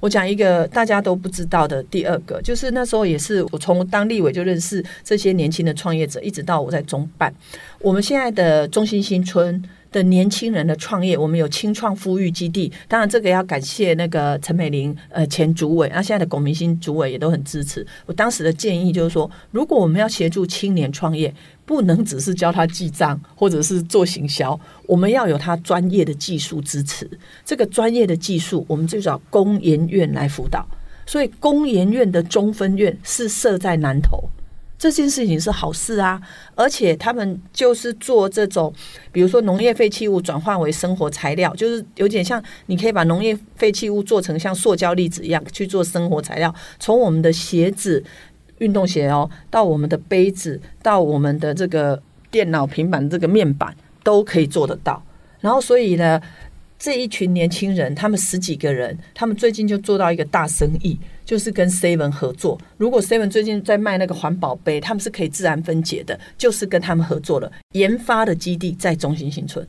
[0.00, 7.32] 我讲一个大家都不知道的第二个，就是那时候也是我从当立委就认识这些年轻的创业者，一直到我在中办，
[7.78, 9.62] 我们现在的中心新村。
[9.92, 12.72] 的年轻人的创业，我们有青创孵育基地。
[12.88, 17.86] 当然，这个要感谢那个陈美玲呃前主委，那现在的龚明鑫主委也都很支持。
[18.06, 21.32] 我当时的建议就是说，如果我们要协助青年创业，
[21.64, 27.08] 不能只是教他记账或者是做行销，我们要有他专业的技术支持。
[27.44, 30.66] 这个专业的技术，我们就找工研院来辅导。
[31.06, 34.22] 所以，工研院的中分院是设在南投。
[34.82, 36.20] 这件事情是好事啊，
[36.56, 38.74] 而且他们就是做这种，
[39.12, 48.02] 比如说农业废弃物转换为生活材料，就是有点像你可以把农业废弃物做成像塑胶粒子一样去做生活材料，从我们的鞋子、
[48.58, 53.72] 运动鞋哦，到我们的杯子，到我们的这个电脑、平板这个面板
[54.02, 55.00] 都可以做得到。
[55.38, 56.20] 然后，所以呢，
[56.82, 60.98] 这一群年轻人，他们十几个人，他们最近就做到一个大生意。
[61.24, 67.50] 就是跟 Seven 合作，如果 Seven 最近在卖那个环保杯，他们是可以自然分解的，就是跟他们合作了。
[67.74, 69.64] 研发的基地在中兴新村。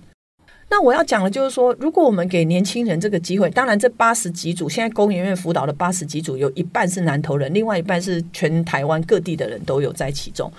[0.71, 10.51] 那我要讲的就是说，如果我们给年轻人这个机会，当然这八十几组现在工研院辅导的八十几组，有一半是南投人，另外一半是全台湾各地的人都有在其中。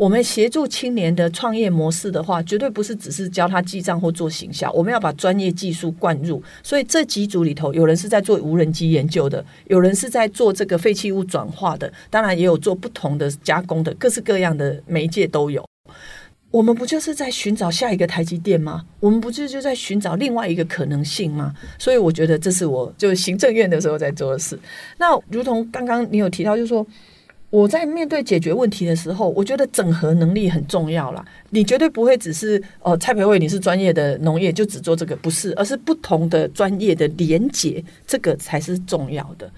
[0.00, 6.42] 我们协助青年的创业模式的话，绝对不是只是教他记账或做行销，我们要把专业技术灌入。
[6.62, 15.62] 所以这几组里头，有人是在做无人机研究的，有人是在做这个废弃物转化的，当然也有做不同的加工的，各式各样的媒介都有。
[16.50, 18.86] 我们不就是在寻找下一个台积电吗？
[19.00, 21.54] 我们不就就在寻找另外一个可能性吗？
[21.78, 24.58] 所以我觉得这是我就行政院的时候在做的事。
[24.96, 26.86] 那如同刚刚你有提到，就是说。
[27.50, 31.24] 我在面对解决问题的时候，我觉得整合能力很重要啦。
[31.50, 39.50] 你绝对不会只是哦，蔡培慧，你是专业的农业，就只做这个，不是，而是不同的专业的连结，这个才是重要的。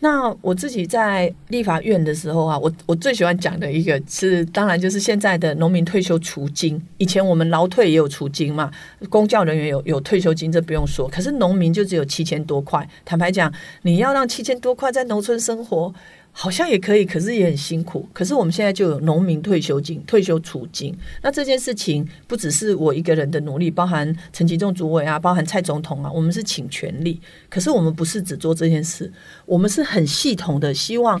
[0.00, 6.80] 那我自己在立法院的时候啊，我我最喜欢讲的一个是，当然就是现在的农民退休储金。
[6.98, 8.70] 以前我们劳退也有储金嘛，
[9.08, 11.08] 公教人员有有退休金，这不用说。
[11.08, 12.86] 可是农民就只有七千多块。
[13.04, 13.50] 坦白讲，
[13.82, 15.94] 你要让七千多块在农村生活。
[16.38, 18.06] 好像也可以，可是也很辛苦。
[18.12, 20.94] 可是我们现在就有农民退休金、退休储金。
[21.22, 27.18] 那这件事情不只是我一个人的努力，包含陈吉仲主委啊，包含蔡总统啊，我们是请全力。
[27.48, 29.10] 可是我们不是只做这件事，
[29.46, 31.18] 我们是很系统的，希望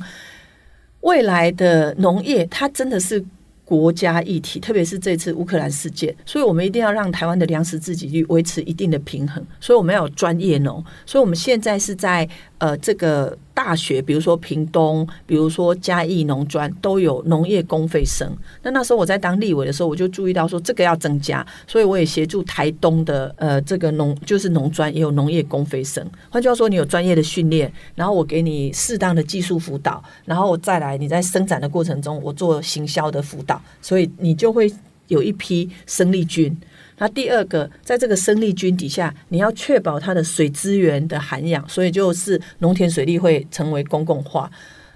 [1.00, 3.24] 未来的农业它真的是
[3.64, 9.44] 国家议题，特别是这次乌克兰事件，所以我们一定要让台湾的粮食自给率维持一定的平衡。
[9.60, 12.28] 所以我们要有专业农，所以我们现在是在
[12.58, 13.36] 呃这个。
[13.56, 18.30] 大学，比如说屏东，比如说嘉义农专，都有农业公费生。
[18.62, 26.06] 那那时候我在当立委的时候，我就注意到说这个要增加，所以我也协助台东的呃这个农就是农专也有农业公费生。
[26.28, 34.70] 换句话说，你有专业的训练，然后我给你适当的技术辅导，然后我再来你在生产的过程中，我做行销的辅导，所以你就会
[35.08, 36.54] 有一批生力军。
[36.98, 44.50] 那第二个，在这个生力军底下，你要确保它的水资源的涵养，所以就是农田水利会成为公共化。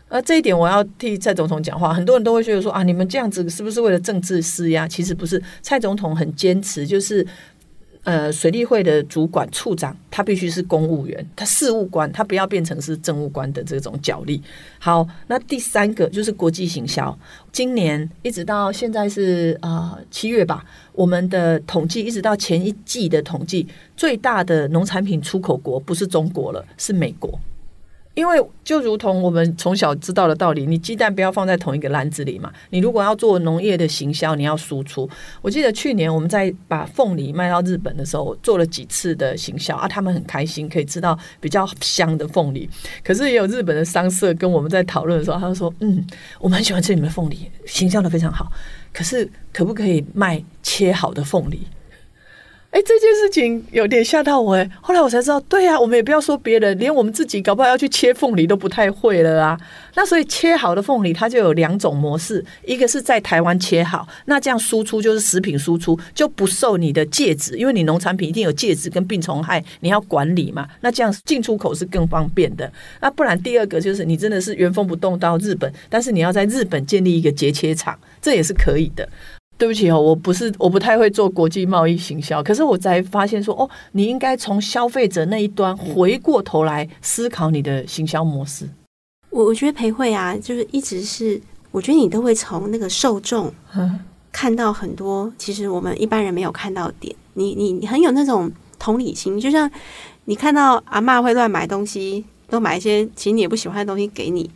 [0.08, 1.94] 而这一点，我要替蔡总统讲话。
[1.94, 4.88] 很多人都会觉得说啊，你们这样子是不是为了政治施压？
[4.88, 7.26] 其实不是，蔡总统很坚持，就是。
[8.02, 14.42] 呃，水利会的主管处长，他必须是公务员，他事务官，他不要变成是政务官的这种角力。
[14.78, 17.16] 好，那第三个就是国际行销。
[17.52, 20.64] 今年一直到现在是啊七月吧，
[21.00, 27.40] 我们的统计一直到前一季的统计，最大的农产品出口国不是中国了，是美国。
[28.20, 32.52] 因为就如同我们从小知道的道理，你鸡蛋不要放在同一个篮子里嘛。
[32.68, 35.08] 你如果要做农业的行销，你要输出。
[35.40, 42.68] 我记得去年我们在把凤梨卖到日本的时候，做了几次的行销啊，他们很开心可以吃到比较香的凤梨。
[43.02, 46.06] 可是也有日本的商社跟我们在讨论的时候，他就说：“嗯，
[46.38, 48.52] 我们很喜欢吃你们的凤梨，行销的非常好。
[48.92, 51.62] 可是可不可以卖切好的凤梨？”
[52.70, 54.70] 哎，这件事情有点吓到我哎。
[54.80, 59.58] 后来我才知道，对、啊，我们也不要说别人，连我们自己搞不好要去切凤梨都不太会了啊。
[59.96, 70.68] 那所以切好的凤梨，它就有两种模式，一个是在台湾切好，那这样输出就是食品输出，就不受你的介质，因为你农产品一定有介质跟病虫害，你要管理嘛。
[70.80, 72.72] 那这样进出口是更方便的。
[73.00, 79.08] 那不然第二个就是你真的是原封不动到日本，但是你要在日本建立一个结切厂，这也是可以的。
[79.60, 88.66] 对不起哦，我不是，我不太会做国际贸易行销，可是我才发现说，哦，你应该从消费者那一端回过头来思考你的行销模式。
[89.28, 91.38] 我我觉得培慧啊，就是一直是，
[91.72, 93.52] 我觉得你都会从那个受众
[94.32, 97.14] 看到很多，其实我们一般人没有看到的点。
[97.34, 99.70] 你你你很有那种同理心，就像
[100.24, 104.50] 你看到阿嬷会乱买东西，都买一些其实你也不喜欢的东西给你。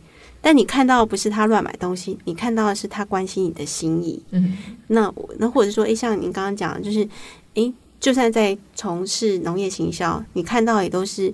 [0.45, 4.21] 但你看到的不是他乱买东西，你看到的是他关心你的心意。
[4.29, 4.55] 嗯，
[4.89, 7.09] 那那或者说，诶，像您刚刚讲，就是，
[7.55, 11.29] 诶，就算在从事农业行销，你看到也都是，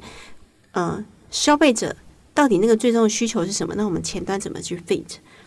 [0.71, 1.93] 嗯、呃，消费者
[2.33, 3.73] 到底那个最终的需求是什么？
[3.75, 5.03] 那我们前端怎么去 fit？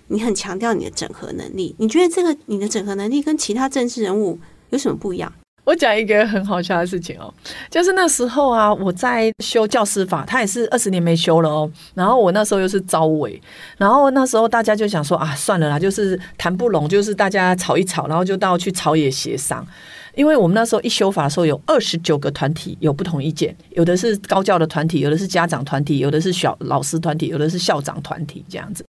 [0.09, 4.39] 你很强调你的整合能力，你觉得这个你的整合能力跟其他政治人物
[4.69, 5.33] 有什么不一样？
[5.65, 7.33] 我讲一个很好笑的事情哦，
[7.71, 11.71] 就是那时候啊，我在修教师法，他也是二十年没修了哦。
[11.95, 13.41] 然后我那时候又是招委，
[13.79, 19.67] 然后那时候大家就想说啊，算了啦，就是谈不拢，就是大家吵一吵，然后就到去朝野协商。
[20.15, 28.85] 因为我们那时候一修法的时候，有二十九个团体有不同意见，有的是高教的团体，有的是家长团体，有的是小老师团体，有的是校长团体这样子。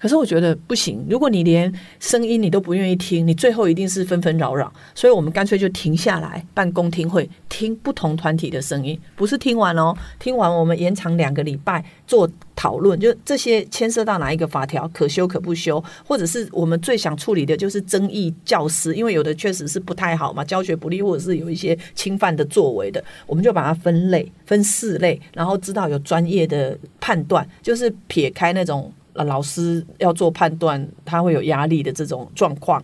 [0.00, 4.72] 可是我觉得不行，如果你连声音你都不愿意听，你最后一定是纷纷扰扰。
[4.94, 12.26] 所以我们干脆就停下来办公听会，听不同团体的声音，不是听完哦，听完我们延长两个礼拜做
[12.56, 28.90] 讨论，就这些牵涉到哪一个法条可修可不修，或者是我们最想处理的就是争议教师，因为有的确实是不太好嘛，教学不利或者是有一些侵犯的作为的，我们就把它分类分四类，然后知道有专业的判断，就是撇开那种。
[29.24, 32.82] 老师要做判断，他会有压力的这种状况。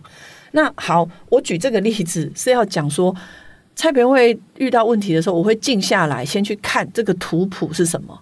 [0.51, 3.15] 那好，我举这个例子是要讲说，
[3.75, 8.17] 蔡培慧遇到问题的时候，我会静下来，先去看这个图谱是什么，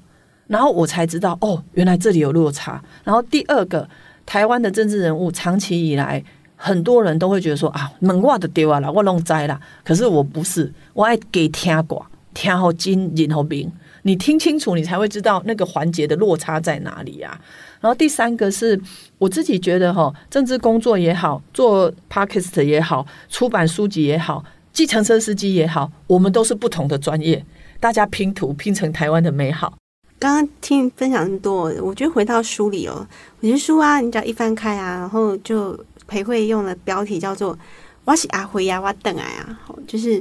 [0.47, 2.83] 然后我才知道哦，原来这里有落差。
[3.03, 3.87] 然后第二个，
[4.25, 6.21] 台湾的政治人物长期以来，
[6.55, 9.59] 很多人都会觉得说啊，门话都丢啊了，我弄栽了。
[9.83, 12.03] 可是我不是，我爱给听寡，
[12.33, 17.39] 听好精，然后明，你听清楚，你才会知道那个环节的落差在哪里呀、啊。
[17.85, 18.81] 然后第三个是
[19.19, 27.45] 我自己觉得哈，政治工作也好，做 Podcast 也好，出版书籍也好，计程车司机也好，我们都是不同的专业，
[27.79, 29.77] 大家拼图拼成台湾的美好。
[30.17, 33.07] 刚刚听分享那么多，我觉得回到书里哦，
[33.39, 37.55] 我觉得书啊，你只要一翻开啊，然后就培慧用的标题叫做
[38.03, 40.19] “我是阿辉呀，我等来啊”，就是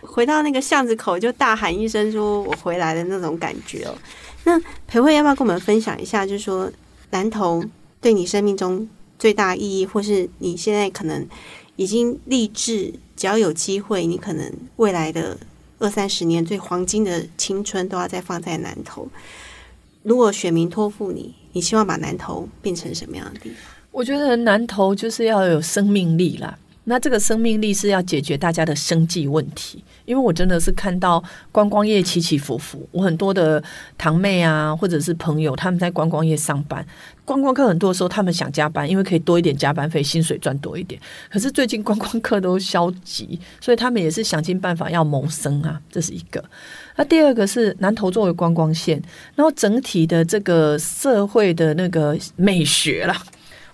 [0.00, 3.94] 回到那个巷子口就大喊一声说我回来的那种感觉哦。
[4.44, 4.58] 那
[4.88, 6.72] 培慧要不要跟我们分享一下，就是说？
[7.12, 7.62] 南投
[8.00, 8.88] 对你生命中
[9.18, 11.26] 最大意义，或是你现在可能
[11.76, 15.38] 已经立志，只要有机会，你可能未来的
[15.78, 19.08] 二三十年最黄金的青春都要再放在南投。
[20.02, 23.58] 如果选民托付你，你希望把南投变成什么样的地方？
[23.92, 26.58] 我觉得南投就是要有生命力啦。
[26.84, 33.62] 那这个生命力是要解决大家的生计问题，因为我真的是看到观光业起起伏伏，我很多的
[33.96, 36.86] 堂妹啊，或者是朋友，他们在观光业上班，
[37.24, 41.00] 观光客很多时候他们想加班，因为可以多一点加班费，薪水赚多一点。
[41.30, 46.44] 可是最近观光客都消极，所以他们也是想尽办法要谋生啊，这是一个。
[46.96, 49.02] 那第二个是南投作为观光线，
[49.34, 53.16] 然后整体的这个社会的那个美学啦。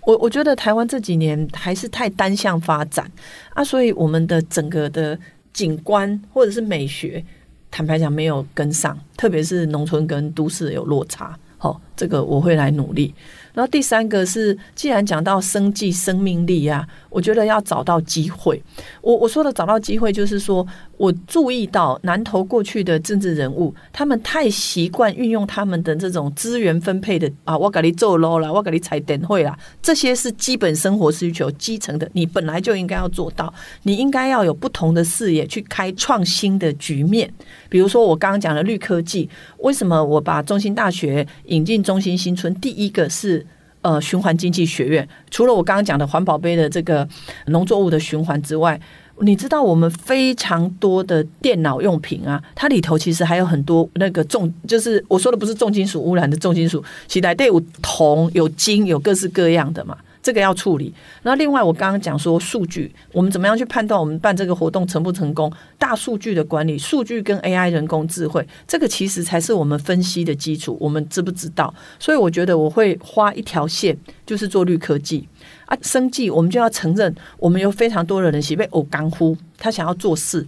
[0.07, 3.11] 我我觉得台湾这几年还是太单向发展
[3.53, 5.19] 啊，所以我们的整个的
[5.59, 7.25] 景观或者是美学，
[7.69, 11.37] 坦白讲没有跟上，特别是农村跟都市有落差。
[11.57, 13.13] 好，这个我会来努力。
[13.53, 18.63] 然后第三个是，既然讲到生计、生命力啊，我觉得要找到机会。
[19.01, 33.53] 我我说的找到机会，就是说我注意到南投过去的政治人物，他们太习惯运用他们的这种资源分配的啊，我给你做喽了，我给你踩点会啦，这些是基本生活需求、基层的，你本来就应该要做到。
[33.83, 37.33] 你应该要有不同的视野去开创新的局面。
[37.69, 39.29] 比如说我刚刚讲的绿科技，
[39.59, 42.55] 为什么我把中兴大学引进中兴新村？
[42.61, 43.47] 第一个是。
[43.83, 47.09] 呃，循环经济学院除了我刚刚讲的环保杯的这个
[47.47, 48.79] 农作物的循环之外，
[49.21, 59.97] 你知道我们非常多的电脑用品啊，它里头其实还有很多那个重，就是我说的不是重金属污染的重金属，其实里头有铜、有金、有各式各样的嘛。
[60.29, 60.93] 这个要处理。
[61.23, 65.51] 那另外，我刚刚讲说数据，我们怎么样去判断我们办这个活动成不成功？
[65.79, 70.77] 大数据的管理，数据跟 AI 人工智慧，这个其实才是我们分析的基础。
[70.79, 71.73] 我们知不知道？
[71.99, 75.27] 所以我觉得我会花一条线，就是做绿科技
[75.65, 80.47] 啊，生计我们就要承认，我们有非常多的人是被偶干呼，他想要做事。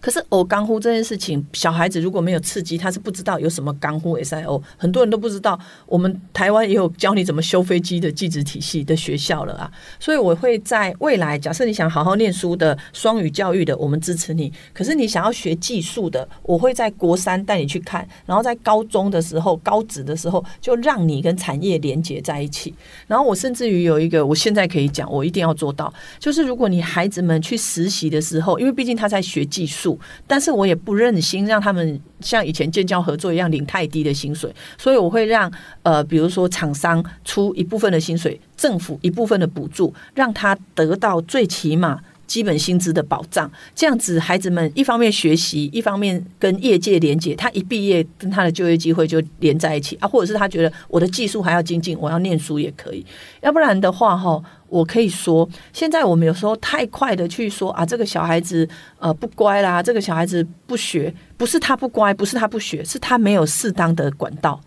[0.00, 5.58] 可是偶刚呼这件事情，小孩子如果没有刺激，他是不知道有什么刚呼 S I O，很多人都不知道。
[5.86, 14.52] 我们台湾也有教你怎么修飞机的技职体系的学校了啊，所以我会在未来，假设你想好好念书的双语教育的，我们支持你。
[14.72, 22.72] 可是你想要学技术的，我会在国三带你去看，然后在高中的时候、高职的时候，就让你跟产业连接在一起。
[23.08, 29.63] 然后我甚至于有一个，我现在可以讲，我一定要做到，就是如果你孩子们去实习的时候，因为毕竟他在学技。
[29.66, 35.50] 术，但是我也不忍心让他们像以前建交合作一样领太低的薪水，所以我会让
[35.82, 42.00] 呃，比如说厂商出一部分的薪水，政府一部分的补助，让他得到最起码。
[42.26, 47.34] 基本薪资的保障，这样子孩子们一方面学习，一方面跟业界连接。
[47.34, 53.04] 他一毕业，跟他的就业机会就连在一起啊，或者是他觉得我的技术还要精进，我要念书也可以。
[53.42, 54.42] 要不然的话，哈，
[54.74, 58.68] 我可以说，现在我们有时候太快的去说啊，这个小孩子
[58.98, 64.60] 呃不乖啦，这个小孩子不学，不是他不乖，不是他不学，是他没有适当的管道。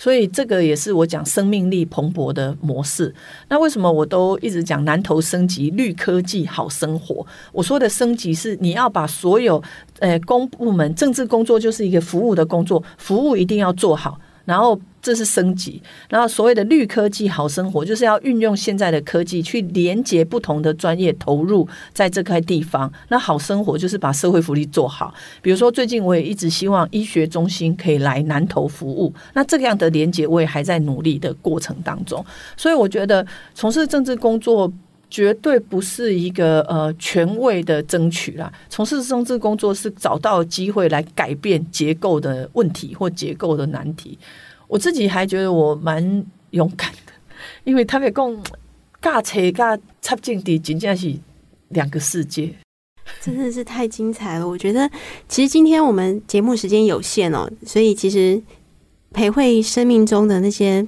[0.00, 3.12] 所以这个也是我讲生命力蓬勃的模式。
[3.48, 7.26] 那为什么我都一直讲南投升级绿科技好生活？
[7.50, 9.60] 我说的升级是你要把所有
[9.98, 14.16] 呃公部门政治工作就是一个服务的工作，服务一定要做好，
[14.48, 14.80] 然后。
[15.00, 15.80] 这是升级，
[16.10, 22.92] 然后所谓的绿科技好生活，就是要运用现在的科技去连接不同的专业投入在这块地方。
[23.08, 25.14] 那好生活就是把社会福利做好。
[25.40, 29.14] 比如说，最近我也一直希望医学中心可以来南投服务。
[29.34, 32.22] 那这样的连接，我也还在努力的过程当中。
[32.56, 33.24] 所以我觉得
[33.54, 34.70] 从事政治工作
[35.10, 38.52] 绝对不是一个呃权位的争取啦。
[38.68, 44.18] 从事政治工作是找到机会来改变结构的问题或结构的难题。
[44.66, 46.02] 我自己还觉得我蛮
[46.50, 47.12] 勇敢的，
[47.64, 48.42] 因为他们讲
[49.00, 51.14] 尬车尬插进的，仅仅是
[51.68, 52.52] 两个世界，
[53.22, 54.46] 真的是太精彩了。
[54.46, 54.90] 我觉得
[55.28, 58.42] 其实今天我们节目时间有限哦，所以其实
[59.12, 60.86] 培慧生命中的那些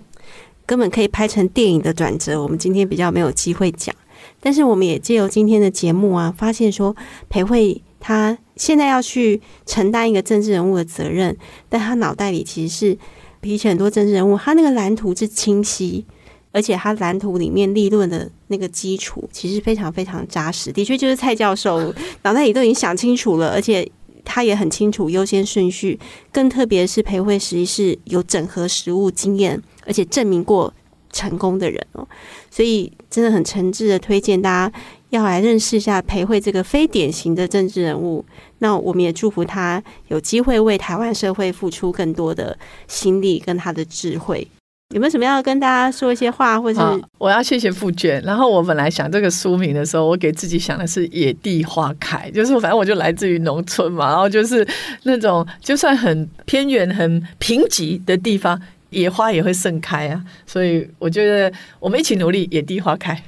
[0.66, 3.94] 根本可以拍成电影的转折，我们今天比较没有机会讲。
[4.41, 6.97] 但是我们也借由今天的节目啊，发现说
[7.28, 11.36] 培慧他现在要去承担一个政治人物的责任，
[11.68, 12.99] 但他脑袋里其实是。
[13.43, 16.05] 比起很多政治人物，他那个蓝图是清晰，
[16.53, 20.70] 而且他蓝图里面立论的那个基础其实非常非常扎实。
[20.70, 23.91] 的确，就是蔡教授脑袋里都已经想清楚了，而且
[24.26, 25.99] 他也很清楚优先顺序。
[26.30, 30.74] 更特别是培慧实际是有整合实务经验，而且证明过
[31.12, 32.06] 成功的人哦，
[32.50, 34.72] 所以真的很诚挚的推荐大家
[35.11, 38.24] 要来认识一下培慧这个非典型的政治人物。
[38.58, 42.56] 那我们也祝福他有机会为台湾社会付出更多的
[42.86, 44.46] 心力跟他的智慧。
[44.92, 48.20] 有没有什么要跟大家说一些话，或者是我要谢谢傅娟。
[48.24, 54.66] 然后我本来想这个书名的时候，我给自己想的是“野地花开”，就是反正我就来自于农村嘛，然后就是
[55.04, 58.61] 那种就算很偏远、很贫瘠的地方，
[58.91, 60.22] 野花也会盛开啊。
[60.47, 63.22] 所以我觉得我们一起努力，野地花开。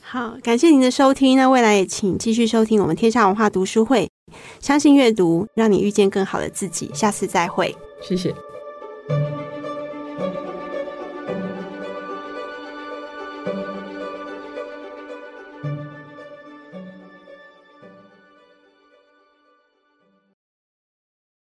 [0.00, 1.36] 好，感谢您的收听。
[1.36, 4.08] 那未来也请继续收听我们天下文化读书会。
[4.60, 6.90] 相信阅读，让你遇见更好的自己。
[6.94, 8.34] 下次再会，谢谢。